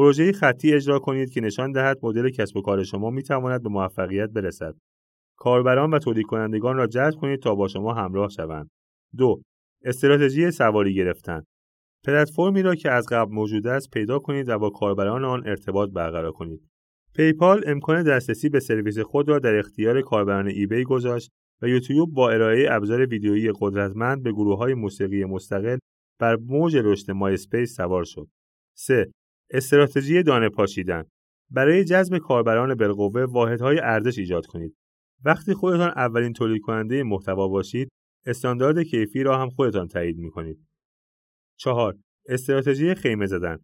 پروژه 0.02 0.32
خطی 0.32 0.74
اجرا 0.74 1.00
کنید 1.00 1.30
که 1.30 1.42
نشان 1.42 1.72
دهد 1.72 2.00
مدل 2.04 2.30
کسب 2.30 2.58
و 2.58 2.62
کار 2.62 2.84
شما 2.84 3.10
می 3.10 3.24
تواند 3.24 3.64
به 3.64 3.70
موفقیت 3.70 4.30
برسد. 4.30 4.76
کاربران 5.38 5.92
و 5.92 6.00
تولید 6.00 6.26
کنندگان 6.26 6.76
را 6.76 6.88
جذب 6.88 7.20
کنید 7.20 7.40
تا 7.40 7.56
با 7.56 7.68
شما 7.68 7.94
همراه 7.94 8.30
شوند. 8.30 8.70
دو 9.18 9.42
استراتژی 9.84 10.52
سواری 10.52 10.96
گرفتن 10.96 11.44
پلتفرمی 12.06 12.62
را 12.62 12.76
که 12.76 12.92
از 12.92 13.08
قبل 13.12 13.34
موجود 13.34 13.68
است 13.68 13.90
پیدا 13.90 14.20
کنید 14.20 14.50
و 14.50 14.60
با 14.60 14.70
کاربران 14.70 15.26
آن 15.26 15.48
ارتباط 15.48 15.90
برقرار 15.90 16.32
کنید. 16.32 16.68
پیپال 17.16 17.64
امکان 17.68 18.04
دسترسی 18.04 18.50
به 18.50 18.60
سرویس 18.60 19.00
خود 19.00 19.30
را 19.30 19.40
در 19.40 19.56
اختیار 19.56 20.02
کاربران 20.02 20.48
ایبی 20.48 20.84
گذاشت 20.84 21.32
و 21.62 21.68
یوتیوب 21.68 22.14
با 22.14 22.30
ارائه 22.30 22.68
ابزار 22.72 23.06
ویدیویی 23.06 23.52
قدرتمند 23.60 24.24
به 24.24 24.32
گروه 24.32 24.58
های 24.58 24.74
موسیقی 24.74 25.26
مستقل 25.26 25.78
بر 26.20 26.36
موج 26.36 26.78
رشد 26.78 27.12
مای 27.12 27.34
اسپیس 27.34 27.76
سوار 27.76 28.04
شد. 28.04 28.28
3. 28.78 29.12
استراتژی 29.54 30.24
دانه 30.24 30.50
پاشیدن 30.50 31.04
برای 31.50 31.84
جذب 31.84 32.18
کاربران 32.18 32.76
بالقوه 32.76 33.24
واحدهای 33.24 33.80
ارزش 33.80 34.18
ایجاد 34.18 34.46
کنید. 34.46 34.76
وقتی 35.26 35.54
خودتان 35.54 35.90
اولین 35.90 36.34
تولید 36.34 36.62
کننده 36.62 37.04
محتوا 37.04 37.48
باشید، 37.48 37.90
استاندارد 38.26 38.80
کیفی 38.80 39.24
را 39.24 39.38
هم 39.38 39.50
خودتان 39.50 39.88
تایید 39.88 40.18
می 40.18 40.32
کنید. 40.32 40.68
4. 41.58 41.96
استراتژی 42.30 42.96
خیمه 42.96 43.26
زدن 43.26 43.58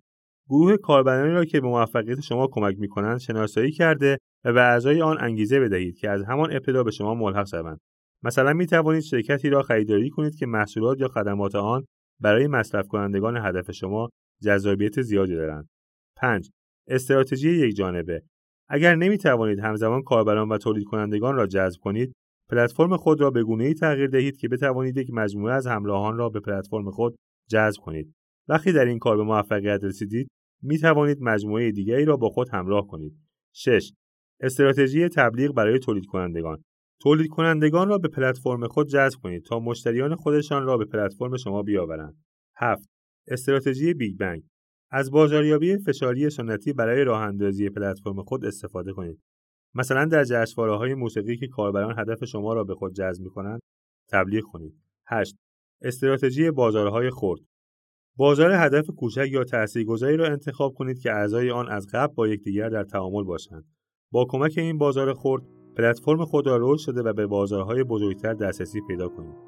گروه 0.50 0.78
کاربرانی 0.78 1.34
را 1.34 1.46
که 1.46 1.62
به 1.62 1.68
موفقیت 1.68 2.22
شما 2.22 2.48
کمک 2.52 2.80
می 2.80 2.88
کنند 2.88 3.18
شناسایی 3.18 3.72
کرده 3.72 4.18
و 4.46 4.54
به 4.54 4.62
اعضای 4.62 5.02
آن 5.02 5.18
انگیزه 5.20 5.60
بدهید 5.60 5.98
که 5.98 6.10
از 6.10 6.24
همان 6.24 6.52
ابتدا 6.52 6.84
به 6.84 6.92
شما 6.92 7.14
ملحق 7.14 7.48
شوند. 7.48 7.80
مثلا 8.24 8.54
می 8.54 8.66
توانید 8.66 9.02
شرکتی 9.02 9.50
را 9.50 9.62
خریداری 9.62 10.10
کنید 10.10 10.36
که 10.36 10.46
محصولات 10.46 11.00
یا 11.00 11.08
خدمات 11.08 11.56
آن 11.56 11.86
برای 12.20 12.48
مصرف 12.48 12.88
کنندگان 12.88 13.38
هدف 13.38 13.72
شما 13.72 14.10
جذابیت 14.44 15.02
زیادی 15.02 15.36
دارند. 15.36 15.70
5. 16.22 16.50
استراتژی 16.88 17.50
یک 17.50 17.76
جانبه. 17.76 18.22
اگر 18.70 18.96
نمی 18.96 19.18
توانید 19.18 19.60
همزمان 19.60 20.02
کاربران 20.02 20.50
و 20.50 20.58
تولید 20.58 20.84
کنندگان 20.84 21.36
را 21.36 21.48
جذب 21.48 21.80
کنید 21.82 22.14
پلتفرم 22.50 22.98
خود 22.98 23.22
را 23.22 23.32
به 23.32 23.44
گونه‌ای 23.44 23.74
تغییر 23.74 24.08
دهید 24.08 24.38
که 24.38 24.48
بتوانید 24.48 24.98
یک 24.98 25.10
مجموعه 25.14 25.54
از 25.54 25.68
همراهان 25.68 26.18
را 26.18 26.30
به 26.30 26.40
پلتفرم 26.40 26.92
خود 26.92 27.16
جذب 27.50 27.82
کنید. 27.82 28.14
وقتی 28.48 28.72
در 28.72 28.86
این 28.86 29.00
کار 29.00 29.18
به 29.18 29.24
موفقیت 29.24 29.84
رسیدید 29.84 30.28
می 30.64 30.78
توانید 30.78 31.18
مجموعه 31.22 31.72
دیگری 31.72 32.06
را 32.06 32.18
با 32.18 32.30
خود 32.30 32.50
همراه 32.50 32.88
کنید. 32.88 33.18
6 33.56 33.92
استراتژی 34.42 35.10
تبلیغ 35.10 35.54
برای 35.54 35.80
تولید 35.80 36.06
کنندگان 36.06 36.64
تولید 37.02 37.28
کنندگان 37.28 37.88
را 37.88 37.98
به 37.98 38.08
پلتفرم 38.08 38.68
خود 38.68 38.88
جذب 38.88 39.20
کنید 39.24 39.44
تا 39.44 39.60
مشتریان 39.60 40.16
خودشان 40.16 40.64
را 40.64 40.78
به 40.78 40.86
پلتفرم 40.86 41.38
شما 41.38 41.64
بیاورند. 41.64 42.16
7 42.58 42.90
استراتژی 43.28 43.94
بیگ 43.94 44.18
بنگ. 44.18 44.44
از 44.92 45.12
بازاریابی 45.12 45.78
فشاری 45.78 46.30
سنتی 46.30 46.74
برای 46.74 47.04
راه 47.04 47.22
اندازی 47.22 47.70
پلتفرم 47.70 48.24
خود 48.24 48.46
استفاده 48.46 48.94
کنید. 48.94 49.20
مثلا 49.76 50.06
در 50.06 50.24
جشنواره‌های 50.24 50.94
موسیقی 50.94 51.38
که 51.38 51.48
کاربران 51.48 52.00
هدف 52.00 52.26
شما 52.26 52.54
را 52.54 52.64
به 52.64 52.76
خود 52.76 52.94
جذب 52.94 53.24
می‌کنند، 53.24 53.60
تبلیغ 54.12 54.44
کنید. 54.44 54.74
8. 55.08 55.36
استراتژی 55.82 56.52
بازارهای 56.52 57.10
خرد 57.10 57.40
بازار 58.18 58.52
هدف 58.52 58.88
کوچک 58.88 59.28
یا 59.32 59.44
تاثیرگذاری 59.44 60.18
را 60.18 60.28
انتخاب 60.28 60.74
کنید 60.74 61.00
که 61.00 61.12
اعضای 61.12 61.52
آن 61.52 61.70
از 61.70 61.88
قبل 61.94 62.14
با 62.14 62.28
یکدیگر 62.28 62.70
در 62.70 62.84
تعامل 62.84 63.24
باشند. 63.24 63.66
با 64.12 64.26
کمک 64.30 64.54
این 64.58 64.78
بازار 64.78 65.14
خرد، 65.14 65.44
پلتفرم 65.78 66.26
خود 66.26 66.48
را 66.48 66.58
رشد 66.62 66.86
شده 66.86 67.02
و 67.02 67.14
به 67.14 67.28
بازارهای 67.28 67.84
بزرگتر 67.84 68.34
دسترسی 68.34 68.82
پیدا 68.88 69.10
کنید. 69.10 69.47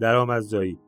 درآمدزایی 0.00 0.78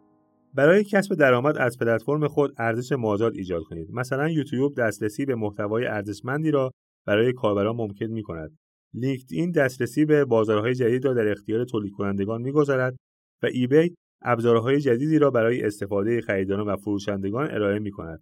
برای 0.55 0.85
کسب 0.85 1.15
درآمد 1.15 1.57
از 1.59 1.79
پلتفرم 1.79 2.29
خود 2.29 2.55
ارزش 2.59 2.93
مازاد 2.93 3.35
ایجاد 3.35 3.63
کنید 3.63 3.89
مثلا 3.93 4.29
یوتیوب 4.29 4.75
دسترسی 4.79 5.25
به 5.25 5.35
محتوای 5.35 5.87
ارزشمندی 5.87 6.51
را 6.51 6.71
برای 7.07 7.33
کاربران 7.33 7.77
ممکن 7.77 8.07
می 8.07 8.23
کند 8.23 8.59
لینکدین 8.95 9.51
دسترسی 9.51 10.05
به 10.05 10.25
بازارهای 10.25 10.75
جدید 10.75 11.05
را 11.05 11.15
در 11.15 11.29
اختیار 11.29 11.65
تولید 11.65 11.93
کنندگان 11.93 12.43
می‌گذارد 12.43 12.97
و 13.43 13.47
ایبی 13.53 13.95
ابزارهای 14.23 14.81
جدیدی 14.81 15.19
را 15.19 15.31
برای 15.31 15.63
استفاده 15.63 16.21
خریداران 16.21 16.67
و 16.67 16.77
فروشندگان 16.77 17.51
ارائه 17.51 17.79
می 17.79 17.91
کند. 17.91 18.21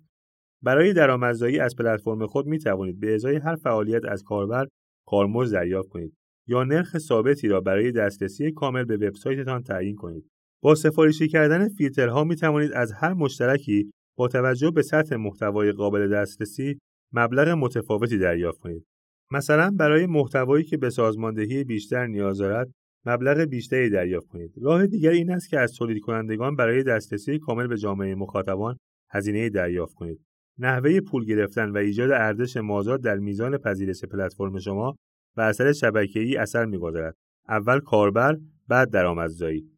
برای 0.62 0.92
درآمدزایی 0.92 1.58
از 1.58 1.76
پلتفرم 1.76 2.26
خود 2.26 2.46
می 2.46 2.58
توانید 2.58 3.00
به 3.00 3.14
ازای 3.14 3.36
هر 3.36 3.56
فعالیت 3.56 4.04
از 4.04 4.22
کاربر 4.22 4.68
کارمزد 5.06 5.54
دریافت 5.54 5.88
کنید 5.88 6.14
یا 6.46 6.64
نرخ 6.64 6.98
ثابتی 6.98 7.48
را 7.48 7.60
برای 7.60 7.92
دسترسی 7.92 8.52
کامل 8.52 8.84
به 8.84 8.96
وبسایتتان 8.96 9.62
تعیین 9.62 9.96
کنید. 9.96 10.30
با 10.62 10.74
سفارشی 10.74 11.28
کردن 11.28 11.68
فیلترها 11.68 12.24
می 12.24 12.36
توانید 12.36 12.72
از 12.72 12.92
هر 12.92 13.12
مشترکی 13.12 13.90
با 14.16 14.28
توجه 14.28 14.70
به 14.70 14.82
سطح 14.82 15.16
محتوای 15.16 15.72
قابل 15.72 16.08
دسترسی 16.08 16.78
مبلغ 17.12 17.48
متفاوتی 17.48 18.18
دریافت 18.18 18.58
کنید. 18.58 18.86
مثلا 19.32 19.70
برای 19.70 20.06
محتوایی 20.06 20.64
که 20.64 20.76
به 20.76 20.90
سازماندهی 20.90 21.64
بیشتر 21.64 22.06
نیاز 22.06 22.38
دارد 22.38 22.70
مبلغ 23.06 23.40
بیشتری 23.40 23.90
دریافت 23.90 24.28
کنید. 24.28 24.52
راه 24.62 24.86
دیگر 24.86 25.10
این 25.10 25.30
است 25.30 25.48
که 25.48 25.58
از 25.58 25.72
تولید 25.72 26.00
کنندگان 26.02 26.56
برای 26.56 26.82
دسترسی 26.82 27.38
کامل 27.38 27.66
به 27.66 27.76
جامعه 27.76 28.14
مخاطبان 28.14 28.76
هزینه 29.10 29.48
دریافت 29.48 29.94
کنید. 29.94 30.20
نحوه 30.58 31.00
پول 31.00 31.24
گرفتن 31.24 31.70
و 31.70 31.76
ایجاد 31.76 32.10
ارزش 32.10 32.56
مازاد 32.56 33.02
در 33.02 33.16
میزان 33.16 33.58
پذیرش 33.58 34.04
پلتفرم 34.04 34.58
شما 34.58 34.96
و 35.36 35.40
اثر 35.40 35.72
شبکه‌ای 35.72 36.36
اثر 36.36 36.64
می‌گذارد. 36.64 37.14
اول 37.48 37.80
کاربر، 37.80 38.36
بعد 38.68 38.90
درآمدزایی. 38.90 39.77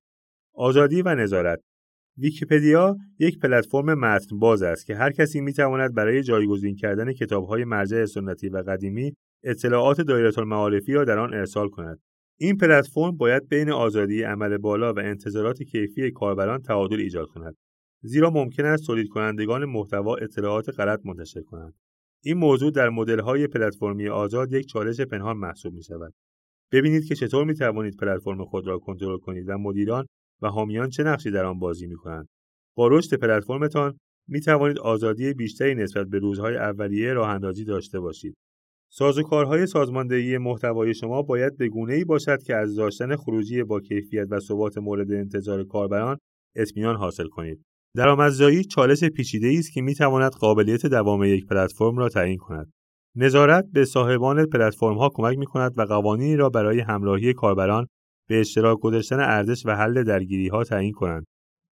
آزادی 0.61 1.03
و 1.03 1.15
نظارت 1.15 1.61
ویکیپدیا 2.19 2.97
یک 3.19 3.39
پلتفرم 3.39 3.95
متن 3.95 4.39
باز 4.39 4.63
است 4.63 4.87
که 4.87 4.97
هر 4.97 5.11
کسی 5.11 5.41
می 5.41 5.53
تواند 5.53 5.95
برای 5.95 6.23
جایگزین 6.23 6.77
کردن 6.77 7.13
کتاب‌های 7.13 7.65
مرجع 7.65 8.05
سنتی 8.05 8.49
و 8.49 8.63
قدیمی 8.63 9.13
اطلاعات 9.45 10.01
دایره 10.01 10.39
المعارفی 10.39 10.93
را 10.93 11.05
در 11.05 11.19
آن 11.19 11.35
ارسال 11.35 11.69
کند. 11.69 12.01
این 12.39 12.57
پلتفرم 12.57 13.17
باید 13.17 13.49
بین 13.49 13.71
آزادی 13.71 14.23
عمل 14.23 14.59
بالا 14.59 14.93
و 14.93 14.99
انتظارات 14.99 15.63
کیفی 15.63 16.11
کاربران 16.11 16.63
تعادل 16.63 17.01
ایجاد 17.01 17.29
کند. 17.29 17.57
زیرا 18.03 18.31
ممکن 18.31 18.65
است 18.65 18.87
تولید 18.87 19.09
کنندگان 19.09 19.65
محتوا 19.65 20.17
اطلاعات 20.17 20.81
غلط 20.81 21.01
منتشر 21.05 21.43
کنند. 21.43 21.75
این 22.25 22.37
موضوع 22.37 22.71
در 22.71 22.89
مدل‌های 22.89 23.47
پلتفرمی 23.47 24.09
آزاد 24.09 24.53
یک 24.53 24.67
چالش 24.67 25.01
پنهان 25.01 25.37
محسوب 25.37 25.75
می 25.75 25.83
شود. 25.83 26.15
ببینید 26.73 27.05
که 27.05 27.15
چطور 27.15 27.45
می 27.45 27.55
توانید 27.55 27.97
پلتفرم 27.97 28.45
خود 28.45 28.67
را 28.67 28.79
کنترل 28.79 29.19
کنید 29.19 29.49
و 29.49 29.59
مدیران 29.59 30.07
و 30.43 30.49
حامیان 30.49 30.89
چه 30.89 31.03
نقشی 31.03 31.31
در 31.31 31.45
آن 31.45 31.59
بازی 31.59 31.87
می 31.87 31.97
کنند. 31.97 32.29
با 32.77 32.89
رشد 32.89 33.17
پلتفرمتان 33.17 33.99
می 34.29 34.41
توانید 34.41 34.79
آزادی 34.79 35.35
بیشتری 35.35 35.75
نسبت 35.75 36.07
به 36.07 36.19
روزهای 36.19 36.57
اولیه 36.57 37.13
راه 37.13 37.29
اندازی 37.29 37.65
داشته 37.65 38.01
باشید. 38.01 38.35
سازوکارهای 38.93 39.67
سازماندهی 39.67 40.39
محتوای 40.39 40.95
شما 40.95 41.23
باید 41.23 41.57
به 41.57 41.71
ای 41.89 42.05
باشد 42.05 42.43
که 42.43 42.57
از 42.57 42.77
داشتن 42.77 43.17
خروجی 43.17 43.63
با 43.63 43.81
کیفیت 43.81 44.27
و 44.31 44.41
ثبات 44.41 44.79
مورد 44.79 45.13
انتظار 45.13 45.65
کاربران 45.65 46.19
اطمینان 46.57 46.97
حاصل 46.97 47.27
کنید. 47.27 47.63
درآمدزایی 47.97 48.65
چالش 48.65 49.05
پیچیده 49.05 49.57
است 49.59 49.73
که 49.73 49.83
می 49.83 49.95
تواند 49.95 50.33
قابلیت 50.33 50.87
دوام 50.87 51.25
یک 51.25 51.47
پلتفرم 51.47 51.97
را 51.97 52.09
تعیین 52.09 52.37
کند. 52.37 52.73
نظارت 53.17 53.65
به 53.73 53.85
صاحبان 53.85 54.47
پلتفرم 54.47 54.99
ها 54.99 55.11
کمک 55.15 55.39
می 55.39 55.47
کند 55.47 55.79
و 55.79 55.83
قوانینی 55.83 56.37
را 56.37 56.49
برای 56.49 56.81
همراهی 56.81 57.33
کاربران 57.33 57.87
به 58.31 58.41
اشتراک 58.41 58.79
گذاشتن 58.79 59.21
ارزش 59.21 59.67
و 59.67 59.77
حل 59.77 60.03
درگیری 60.03 60.49
ها 60.49 60.65
تعیین 60.65 60.93
کنند. 60.93 61.27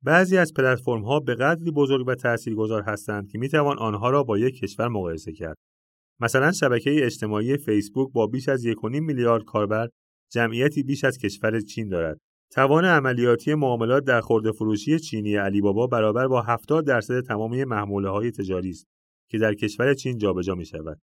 بعضی 0.02 0.38
از 0.38 0.52
پلتفرم 0.52 1.02
ها 1.02 1.20
به 1.20 1.34
قدری 1.34 1.70
بزرگ 1.70 2.08
و 2.08 2.14
تاثیرگذار 2.14 2.82
هستند 2.82 3.28
که 3.28 3.38
می 3.38 3.48
توان 3.48 3.78
آنها 3.78 4.10
را 4.10 4.22
با 4.22 4.38
یک 4.38 4.58
کشور 4.58 4.88
مقایسه 4.88 5.32
کرد. 5.32 5.56
مثلا 6.20 6.52
شبکه 6.52 7.06
اجتماعی 7.06 7.56
فیسبوک 7.56 8.12
با 8.12 8.26
بیش 8.26 8.48
از 8.48 8.66
1.5 8.66 8.74
میلیارد 8.84 9.44
کاربر 9.44 9.88
جمعیتی 10.32 10.82
بیش 10.82 11.04
از 11.04 11.18
کشور 11.18 11.60
چین 11.60 11.88
دارد. 11.88 12.18
توان 12.52 12.84
عملیاتی 12.84 13.54
معاملات 13.54 14.04
در 14.04 14.20
خورده 14.20 14.52
فروشی 14.52 14.98
چینی 14.98 15.36
علی 15.36 15.60
بابا 15.60 15.86
برابر 15.86 16.28
با 16.28 16.42
70 16.42 16.86
درصد 16.86 17.20
تمامی 17.20 17.64
محموله 17.64 18.08
های 18.08 18.30
تجاری 18.30 18.70
است 18.70 18.86
که 19.30 19.38
در 19.38 19.54
کشور 19.54 19.94
چین 19.94 20.18
جابجا 20.18 20.54
می 20.54 20.66
شود. 20.66 21.00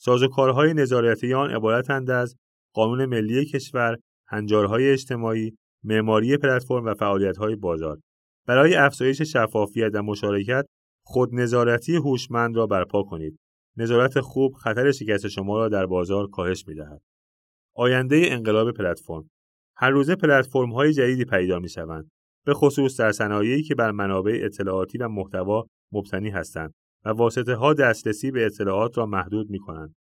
سازوکارهای 0.00 0.74
نظارتی 0.74 1.34
آن 1.34 1.50
عبارتند 1.50 2.10
از 2.10 2.36
قانون 2.74 3.06
ملی 3.06 3.44
کشور، 3.44 3.98
هنجارهای 4.28 4.90
اجتماعی، 4.90 5.56
معماری 5.84 6.36
پلتفرم 6.36 6.84
و 6.84 6.94
فعالیت‌های 6.94 7.56
بازار. 7.56 7.98
برای 8.46 8.74
افزایش 8.74 9.22
شفافیت 9.22 9.90
و 9.94 10.02
مشارکت، 10.02 10.66
خود 11.04 11.34
نظارتی 11.34 11.96
هوشمند 11.96 12.56
را 12.56 12.66
برپا 12.66 13.02
کنید. 13.02 13.38
نظارت 13.76 14.20
خوب 14.20 14.54
خطر 14.54 14.92
شکست 14.92 15.28
شما 15.28 15.58
را 15.58 15.68
در 15.68 15.86
بازار 15.86 16.26
کاهش 16.26 16.64
می‌دهد. 16.68 17.00
آینده 17.76 18.22
انقلاب 18.30 18.72
پلتفرم 18.72 19.30
هر 19.76 19.90
روزه 19.90 20.16
پلتفرم 20.16 20.72
های 20.72 20.92
جدیدی 20.92 21.24
پیدا 21.24 21.58
می 21.58 21.68
شوند 21.68 22.10
به 22.46 22.54
خصوص 22.54 23.00
در 23.00 23.12
صنایعی 23.12 23.62
که 23.62 23.74
بر 23.74 23.90
منابع 23.90 24.40
اطلاعاتی 24.42 24.98
و 24.98 25.08
محتوا 25.08 25.66
مبتنی 25.92 26.30
هستند 26.30 26.74
و 27.04 27.08
واسطه 27.08 27.54
ها 27.54 27.74
دسترسی 27.74 28.30
به 28.30 28.46
اطلاعات 28.46 28.98
را 28.98 29.06
محدود 29.06 29.50
می 29.50 29.58
کنند. 29.58 29.94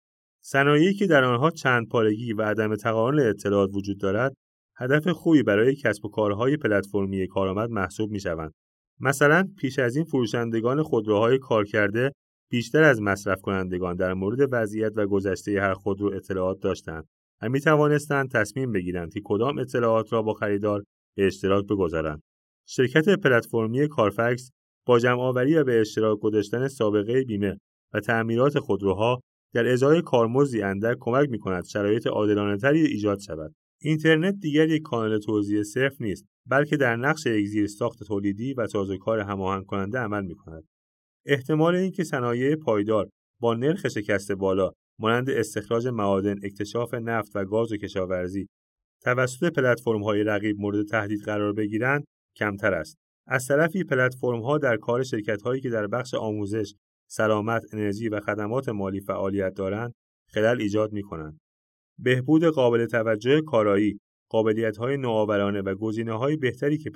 صنایعی 0.47 0.95
که 0.95 1.07
در 1.07 1.25
آنها 1.25 1.51
چند 1.51 1.89
پارگی 1.89 2.33
و 2.33 2.43
عدم 2.43 2.77
تقارن 2.77 3.29
اطلاعات 3.29 3.71
وجود 3.75 4.01
دارد 4.01 4.35
هدف 4.77 5.09
خوبی 5.09 5.43
برای 5.43 5.75
کسب 5.75 6.05
و 6.05 6.09
کارهای 6.09 6.57
پلتفرمی 6.57 7.27
کارآمد 7.27 7.71
محسوب 7.71 8.11
می 8.11 8.21
شوند. 8.21 8.53
مثلا 9.01 9.49
پیش 9.59 9.79
از 9.79 9.97
این 9.97 10.05
فروشندگان 10.05 10.83
خودروهای 10.83 11.39
کارکرده 11.39 12.13
بیشتر 12.51 12.83
از 12.83 13.03
مصرف 13.03 13.41
کنندگان 13.41 13.97
در 13.97 14.15
مورد 14.15 14.49
وضعیت 14.53 14.93
و 14.97 15.07
گذشته 15.07 15.61
هر 15.61 15.75
خودرو 15.75 16.13
اطلاعات 16.15 16.61
داشتند 16.61 17.09
و 17.43 17.49
می 17.49 17.61
توانستند 17.61 18.31
تصمیم 18.31 18.73
بگیرند 18.73 19.13
که 19.13 19.21
کدام 19.25 19.59
اطلاعات 19.59 20.13
را 20.13 20.23
با 20.23 20.35
خریدار 20.35 20.85
به 21.17 21.27
اشتراک 21.27 21.67
بگذارند. 21.67 22.23
شرکت 22.69 23.09
پلتفرمی 23.09 23.89
کارفکس 23.89 24.51
با 24.87 24.99
جمعآوری 24.99 25.57
و 25.57 25.65
به 25.65 25.81
اشتراک 25.81 26.19
گذاشتن 26.19 26.69
سابقه 26.69 27.25
بیمه 27.25 27.59
و 27.93 28.01
تعمیرات 28.01 28.59
خودروها 28.59 29.21
در 29.55 29.67
ازای 29.67 30.03
کارمزدی 30.03 30.63
اندک 30.63 30.97
کمک 31.01 31.29
می 31.31 31.39
کند 31.39 31.65
شرایط 31.65 32.09
تری 32.61 32.81
ایجاد 32.81 33.19
شود. 33.19 33.55
اینترنت 33.81 34.35
دیگر 34.41 34.69
یک 34.69 34.83
کانال 34.83 35.19
توزیع 35.19 35.63
صرف 35.63 36.01
نیست 36.01 36.25
بلکه 36.47 36.77
در 36.77 36.97
نقش 36.97 37.27
یک 37.27 37.47
زیرساخت 37.47 38.05
تولیدی 38.05 38.55
و 38.55 38.67
سازوکار 38.67 39.21
هماهنگ 39.21 39.67
کننده 39.67 39.99
عمل 39.99 40.25
می 40.25 40.35
کند. 40.35 40.65
احتمال 41.27 41.75
اینکه 41.75 42.05
صنایع 42.05 42.57
پایدار 42.57 43.09
با 43.41 43.55
نرخ 43.55 43.89
شکست 43.89 44.33
بالا 44.33 44.73
مانند 45.01 45.31
استخراج 45.31 45.87
معادن، 45.87 46.37
اکتشاف 46.43 46.95
نفت 46.95 47.37
و 47.37 47.45
گاز 47.45 47.73
و 47.73 47.77
کشاورزی 47.77 48.47
توسط 49.03 49.59
های 49.87 50.25
رقیب 50.25 50.57
مورد 50.61 50.87
تهدید 50.87 51.21
قرار 51.21 51.53
بگیرند 51.53 52.05
کمتر 52.37 52.75
است. 52.75 52.97
از 53.27 53.47
طرفی 53.47 53.85
ها 54.23 54.59
در 54.59 54.77
کار 54.77 55.05
هایی 55.45 55.61
که 55.61 55.71
در 55.71 55.87
بخش 55.87 56.15
آموزش، 56.15 56.75
سلامت، 57.11 57.63
انرژی 57.73 58.09
و 58.09 58.21
خدمات 58.21 58.69
مالی 58.69 59.01
فعالیت 59.01 59.55
دارند 59.55 59.93
خلل 60.31 60.61
ایجاد 60.61 60.93
می 60.93 61.03
کنند. 61.03 61.39
بهبود 61.99 62.45
قابل 62.45 62.87
توجه 62.87 63.41
کارایی، 63.41 63.99
های 64.79 64.97
نوآورانه 64.97 65.63
و 65.63 65.93
های 66.09 66.37
بهتری 66.37 66.79
که 66.79 66.91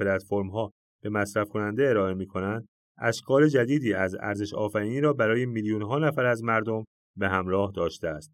ها 0.52 0.72
به 1.02 1.10
مصرف 1.10 1.48
کننده 1.48 1.88
ارائه 1.88 2.14
می 2.14 2.26
کنند، 2.26 2.68
اشکال 2.98 3.48
جدیدی 3.48 3.94
از 3.94 4.14
ارزش 4.20 4.54
آفرینی 4.54 5.00
را 5.00 5.12
برای 5.12 5.46
میلیون 5.46 5.82
ها 5.82 5.98
نفر 5.98 6.24
از 6.26 6.44
مردم 6.44 6.84
به 7.16 7.28
همراه 7.28 7.72
داشته 7.74 8.08
است. 8.08 8.32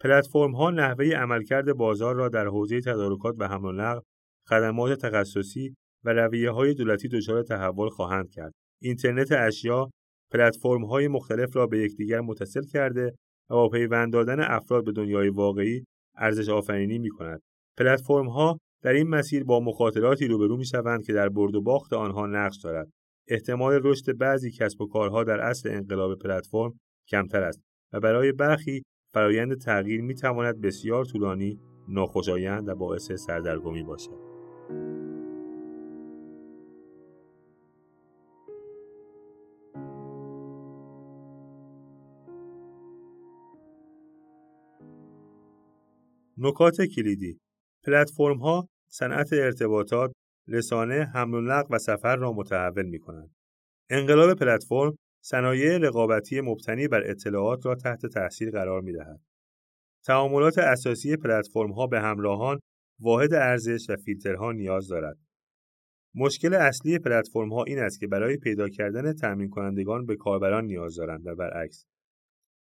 پلتفرم 0.00 0.54
ها 0.54 0.70
نحوه 0.70 1.06
عملکرد 1.06 1.72
بازار 1.72 2.14
را 2.14 2.28
در 2.28 2.46
حوزه 2.46 2.80
تدارکات 2.80 3.34
و 3.38 3.48
حمل 3.48 3.80
نقل، 3.80 4.00
خدمات 4.48 5.06
تخصصی 5.06 5.74
و 6.04 6.12
رویه 6.12 6.50
های 6.50 6.74
دولتی 6.74 7.08
دچار 7.08 7.42
تحول 7.42 7.88
خواهند 7.88 8.30
کرد. 8.30 8.52
اینترنت 8.82 9.32
اشیا 9.32 9.90
پلتفرم 10.34 10.84
های 10.84 11.08
مختلف 11.08 11.56
را 11.56 11.66
به 11.66 11.78
یکدیگر 11.78 12.20
متصل 12.20 12.62
کرده 12.72 13.06
و 13.50 13.54
با 13.54 13.68
پیوند 13.68 14.12
دادن 14.12 14.40
افراد 14.40 14.84
به 14.84 14.92
دنیای 14.92 15.28
واقعی 15.28 15.84
ارزش 16.16 16.48
آفرینی 16.48 16.98
می 16.98 17.10
کند. 17.10 17.42
پلتفرم 17.78 18.28
ها 18.28 18.58
در 18.82 18.92
این 18.92 19.08
مسیر 19.08 19.44
با 19.44 19.60
مخاطراتی 19.60 20.26
روبرو 20.26 20.56
می 20.56 20.66
شوند 20.66 21.04
که 21.04 21.12
در 21.12 21.28
برد 21.28 21.54
و 21.54 21.62
باخت 21.62 21.92
آنها 21.92 22.26
نقش 22.26 22.56
دارد. 22.64 22.88
احتمال 23.28 23.80
رشد 23.84 24.18
بعضی 24.18 24.50
کسب 24.50 24.80
و 24.80 24.86
کارها 24.86 25.24
در 25.24 25.40
اصل 25.40 25.68
انقلاب 25.68 26.18
پلتفرم 26.18 26.72
کمتر 27.08 27.42
است 27.42 27.60
و 27.92 28.00
برای 28.00 28.32
برخی 28.32 28.82
فرایند 29.14 29.60
تغییر 29.60 30.02
می 30.02 30.14
تواند 30.14 30.60
بسیار 30.60 31.04
طولانی، 31.04 31.60
ناخوشایند 31.88 32.68
و 32.68 32.74
باعث 32.74 33.12
سردرگمی 33.12 33.82
باشد. 33.82 34.24
نکات 46.38 46.76
کلیدی 46.96 47.38
پلتفرم 47.86 48.38
ها 48.38 48.68
صنعت 48.88 49.32
ارتباطات 49.32 50.12
رسانه 50.48 51.04
حمل 51.04 51.34
و 51.34 51.40
نقل 51.40 51.74
و 51.74 51.78
سفر 51.78 52.16
را 52.16 52.32
متحول 52.32 52.86
می 52.86 52.98
کنند. 52.98 53.34
انقلاب 53.90 54.38
پلتفرم 54.38 54.96
صنایع 55.22 55.78
رقابتی 55.78 56.40
مبتنی 56.40 56.88
بر 56.88 57.10
اطلاعات 57.10 57.66
را 57.66 57.74
تحت 57.74 58.06
تاثیر 58.06 58.50
قرار 58.50 58.80
می 58.80 58.92
دهد. 58.92 59.20
تعاملات 60.04 60.58
اساسی 60.58 61.16
پلتفرم 61.16 61.72
ها 61.72 61.86
به 61.86 62.00
همراهان 62.00 62.58
واحد 63.00 63.34
ارزش 63.34 63.90
و 63.90 63.96
فیلترها 63.96 64.52
نیاز 64.52 64.88
دارد. 64.88 65.18
مشکل 66.14 66.54
اصلی 66.54 66.98
پلتفرم 66.98 67.52
ها 67.52 67.64
این 67.64 67.78
است 67.78 68.00
که 68.00 68.06
برای 68.06 68.36
پیدا 68.36 68.68
کردن 68.68 69.12
تأمین 69.12 69.48
کنندگان 69.50 70.06
به 70.06 70.16
کاربران 70.16 70.64
نیاز 70.64 70.96
دارند 70.96 71.26
و 71.26 71.34
برعکس. 71.34 71.86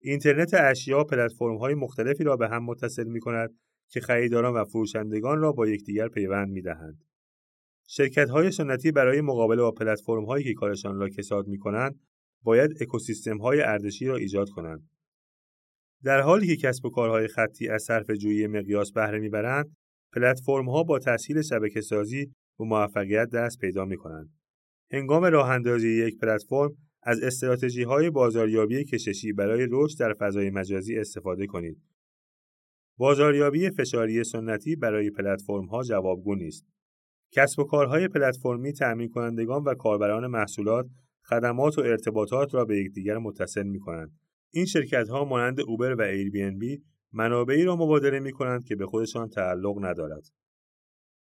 اینترنت 0.01 0.53
اشیا 0.53 1.03
پلتفرم 1.03 1.57
های 1.57 1.73
مختلفی 1.73 2.23
را 2.23 2.35
به 2.35 2.49
هم 2.49 2.65
متصل 2.65 3.07
می 3.07 3.19
کند 3.19 3.55
که 3.89 3.99
خریداران 3.99 4.53
و 4.53 4.65
فروشندگان 4.65 5.39
را 5.39 5.51
با 5.51 5.67
یکدیگر 5.67 6.07
پیوند 6.07 6.51
می 6.51 6.61
دهند. 6.61 7.03
شرکت 7.87 8.29
های 8.29 8.51
سنتی 8.51 8.91
برای 8.91 9.21
مقابله 9.21 9.61
با 9.61 9.71
پلتفرم 9.71 10.25
هایی 10.25 10.43
که 10.43 10.53
کارشان 10.53 10.99
را 10.99 11.09
کساد 11.09 11.47
می 11.47 11.57
کنند 11.57 11.99
باید 12.43 12.71
اکوسیستم 12.81 13.37
های 13.37 13.61
ارزشی 13.61 14.05
را 14.05 14.15
ایجاد 14.15 14.49
کنند. 14.49 14.89
در 16.03 16.21
حالی 16.21 16.47
که 16.47 16.55
کسب 16.55 16.85
و 16.85 16.89
کارهای 16.89 17.27
خطی 17.27 17.69
از 17.69 17.83
صرف 17.83 18.11
جویی 18.11 18.47
مقیاس 18.47 18.91
بهره 18.91 19.19
می‌برند، 19.19 19.75
پلتفرم 20.13 20.69
ها 20.69 20.83
با 20.83 20.99
تسهیل 20.99 21.41
شبکه 21.41 21.81
سازی 21.81 22.25
به 22.59 22.65
موفقیت 22.65 23.29
دست 23.29 23.59
پیدا 23.59 23.85
می 23.85 23.97
کنند. 23.97 24.29
هنگام 24.91 25.25
راه 25.25 25.49
اندازی 25.49 25.89
یک 25.89 26.17
پلتفرم 26.17 26.88
از 27.03 27.23
استراتژی 27.23 27.83
های 27.83 28.09
بازاریابی 28.09 28.83
کششی 28.83 29.33
برای 29.33 29.67
رشد 29.71 29.99
در 29.99 30.13
فضای 30.13 30.49
مجازی 30.49 30.97
استفاده 30.97 31.47
کنید. 31.47 31.81
بازاریابی 32.97 33.69
فشاری 33.69 34.23
سنتی 34.23 34.75
برای 34.75 35.09
پلتفرم 35.09 35.65
ها 35.65 35.83
جوابگو 35.83 36.35
نیست. 36.35 36.65
کسب 37.31 37.59
و 37.59 37.63
کارهای 37.63 38.07
پلتفرمی 38.07 38.73
تأمین 38.73 39.09
کنندگان 39.09 39.63
و 39.63 39.73
کاربران 39.73 40.27
محصولات 40.27 40.89
خدمات 41.23 41.77
و 41.77 41.81
ارتباطات 41.81 42.53
را 42.53 42.65
به 42.65 42.77
یکدیگر 42.77 43.17
متصل 43.17 43.63
می 43.63 43.79
کنند. 43.79 44.19
این 44.51 44.65
شرکت 44.65 45.09
ها 45.09 45.25
مانند 45.25 45.59
اوبر 45.61 45.93
و 45.93 46.01
ایر 46.01 46.29
بی 46.29 46.51
بی 46.51 46.83
منابعی 47.13 47.63
را 47.63 47.75
مبادله 47.75 48.19
می 48.19 48.31
کنند 48.31 48.63
که 48.63 48.75
به 48.75 48.85
خودشان 48.85 49.29
تعلق 49.29 49.85
ندارد. 49.85 50.23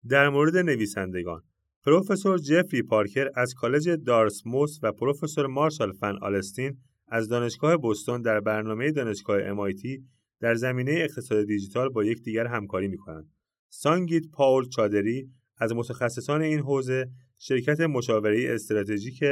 در 0.10 0.30
مورد 0.30 0.58
نویسندگان 0.58 1.44
پروفسور 1.86 2.38
جفری 2.38 2.82
پارکر 2.82 3.30
از 3.36 3.54
کالج 3.54 3.90
دارسموس 3.90 4.80
و 4.84 4.92
پروفسور 4.92 5.48
مارشال 5.48 5.92
فن 5.92 6.18
آلستین 6.22 6.78
از 7.08 7.28
دانشگاه 7.28 7.78
بوستون 7.78 8.22
در 8.22 8.40
برنامه 8.40 8.92
دانشگاه 8.92 9.40
MIT 9.40 10.02
در 10.40 10.56
زمینه 10.56 10.92
اقتصاد 10.92 11.46
دیجیتال 11.46 11.90
با 11.90 12.04
یکدیگر 12.04 12.48
همکاری 12.48 12.88
می 12.88 12.98
کنند. 12.98 13.30
سانگیت 13.70 14.24
پاول 14.34 14.70
چادری 14.70 15.30
از 15.58 15.74
متخصصان 15.74 16.42
این 16.42 16.60
حوزه 16.60 17.10
شرکت 17.38 17.80
مشاوره 17.80 18.46
استراتژیک 18.50 19.24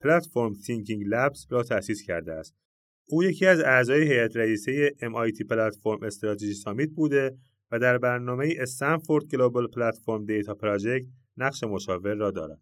Platform 0.00 0.52
Thinking 0.52 1.02
Labs 1.06 1.46
را 1.50 1.62
تأسیس 1.62 2.02
کرده 2.02 2.32
است. 2.32 2.54
او 3.08 3.24
یکی 3.24 3.46
از 3.46 3.60
اعضای 3.60 4.02
هیئت 4.02 4.36
رئیسه 4.36 4.90
MIT 4.90 5.46
Platform 5.50 6.02
Strategy 6.02 6.54
Summit 6.54 6.90
بوده 6.90 7.36
و 7.70 7.78
در 7.78 7.98
برنامه 7.98 8.54
Stanford 8.58 9.24
Global 9.24 9.66
Platform 9.66 10.24
Data 10.24 10.54
Project 10.54 11.06
نقش 11.40 11.64
مشاور 11.64 12.14
را 12.14 12.32
دارد. 12.32 12.60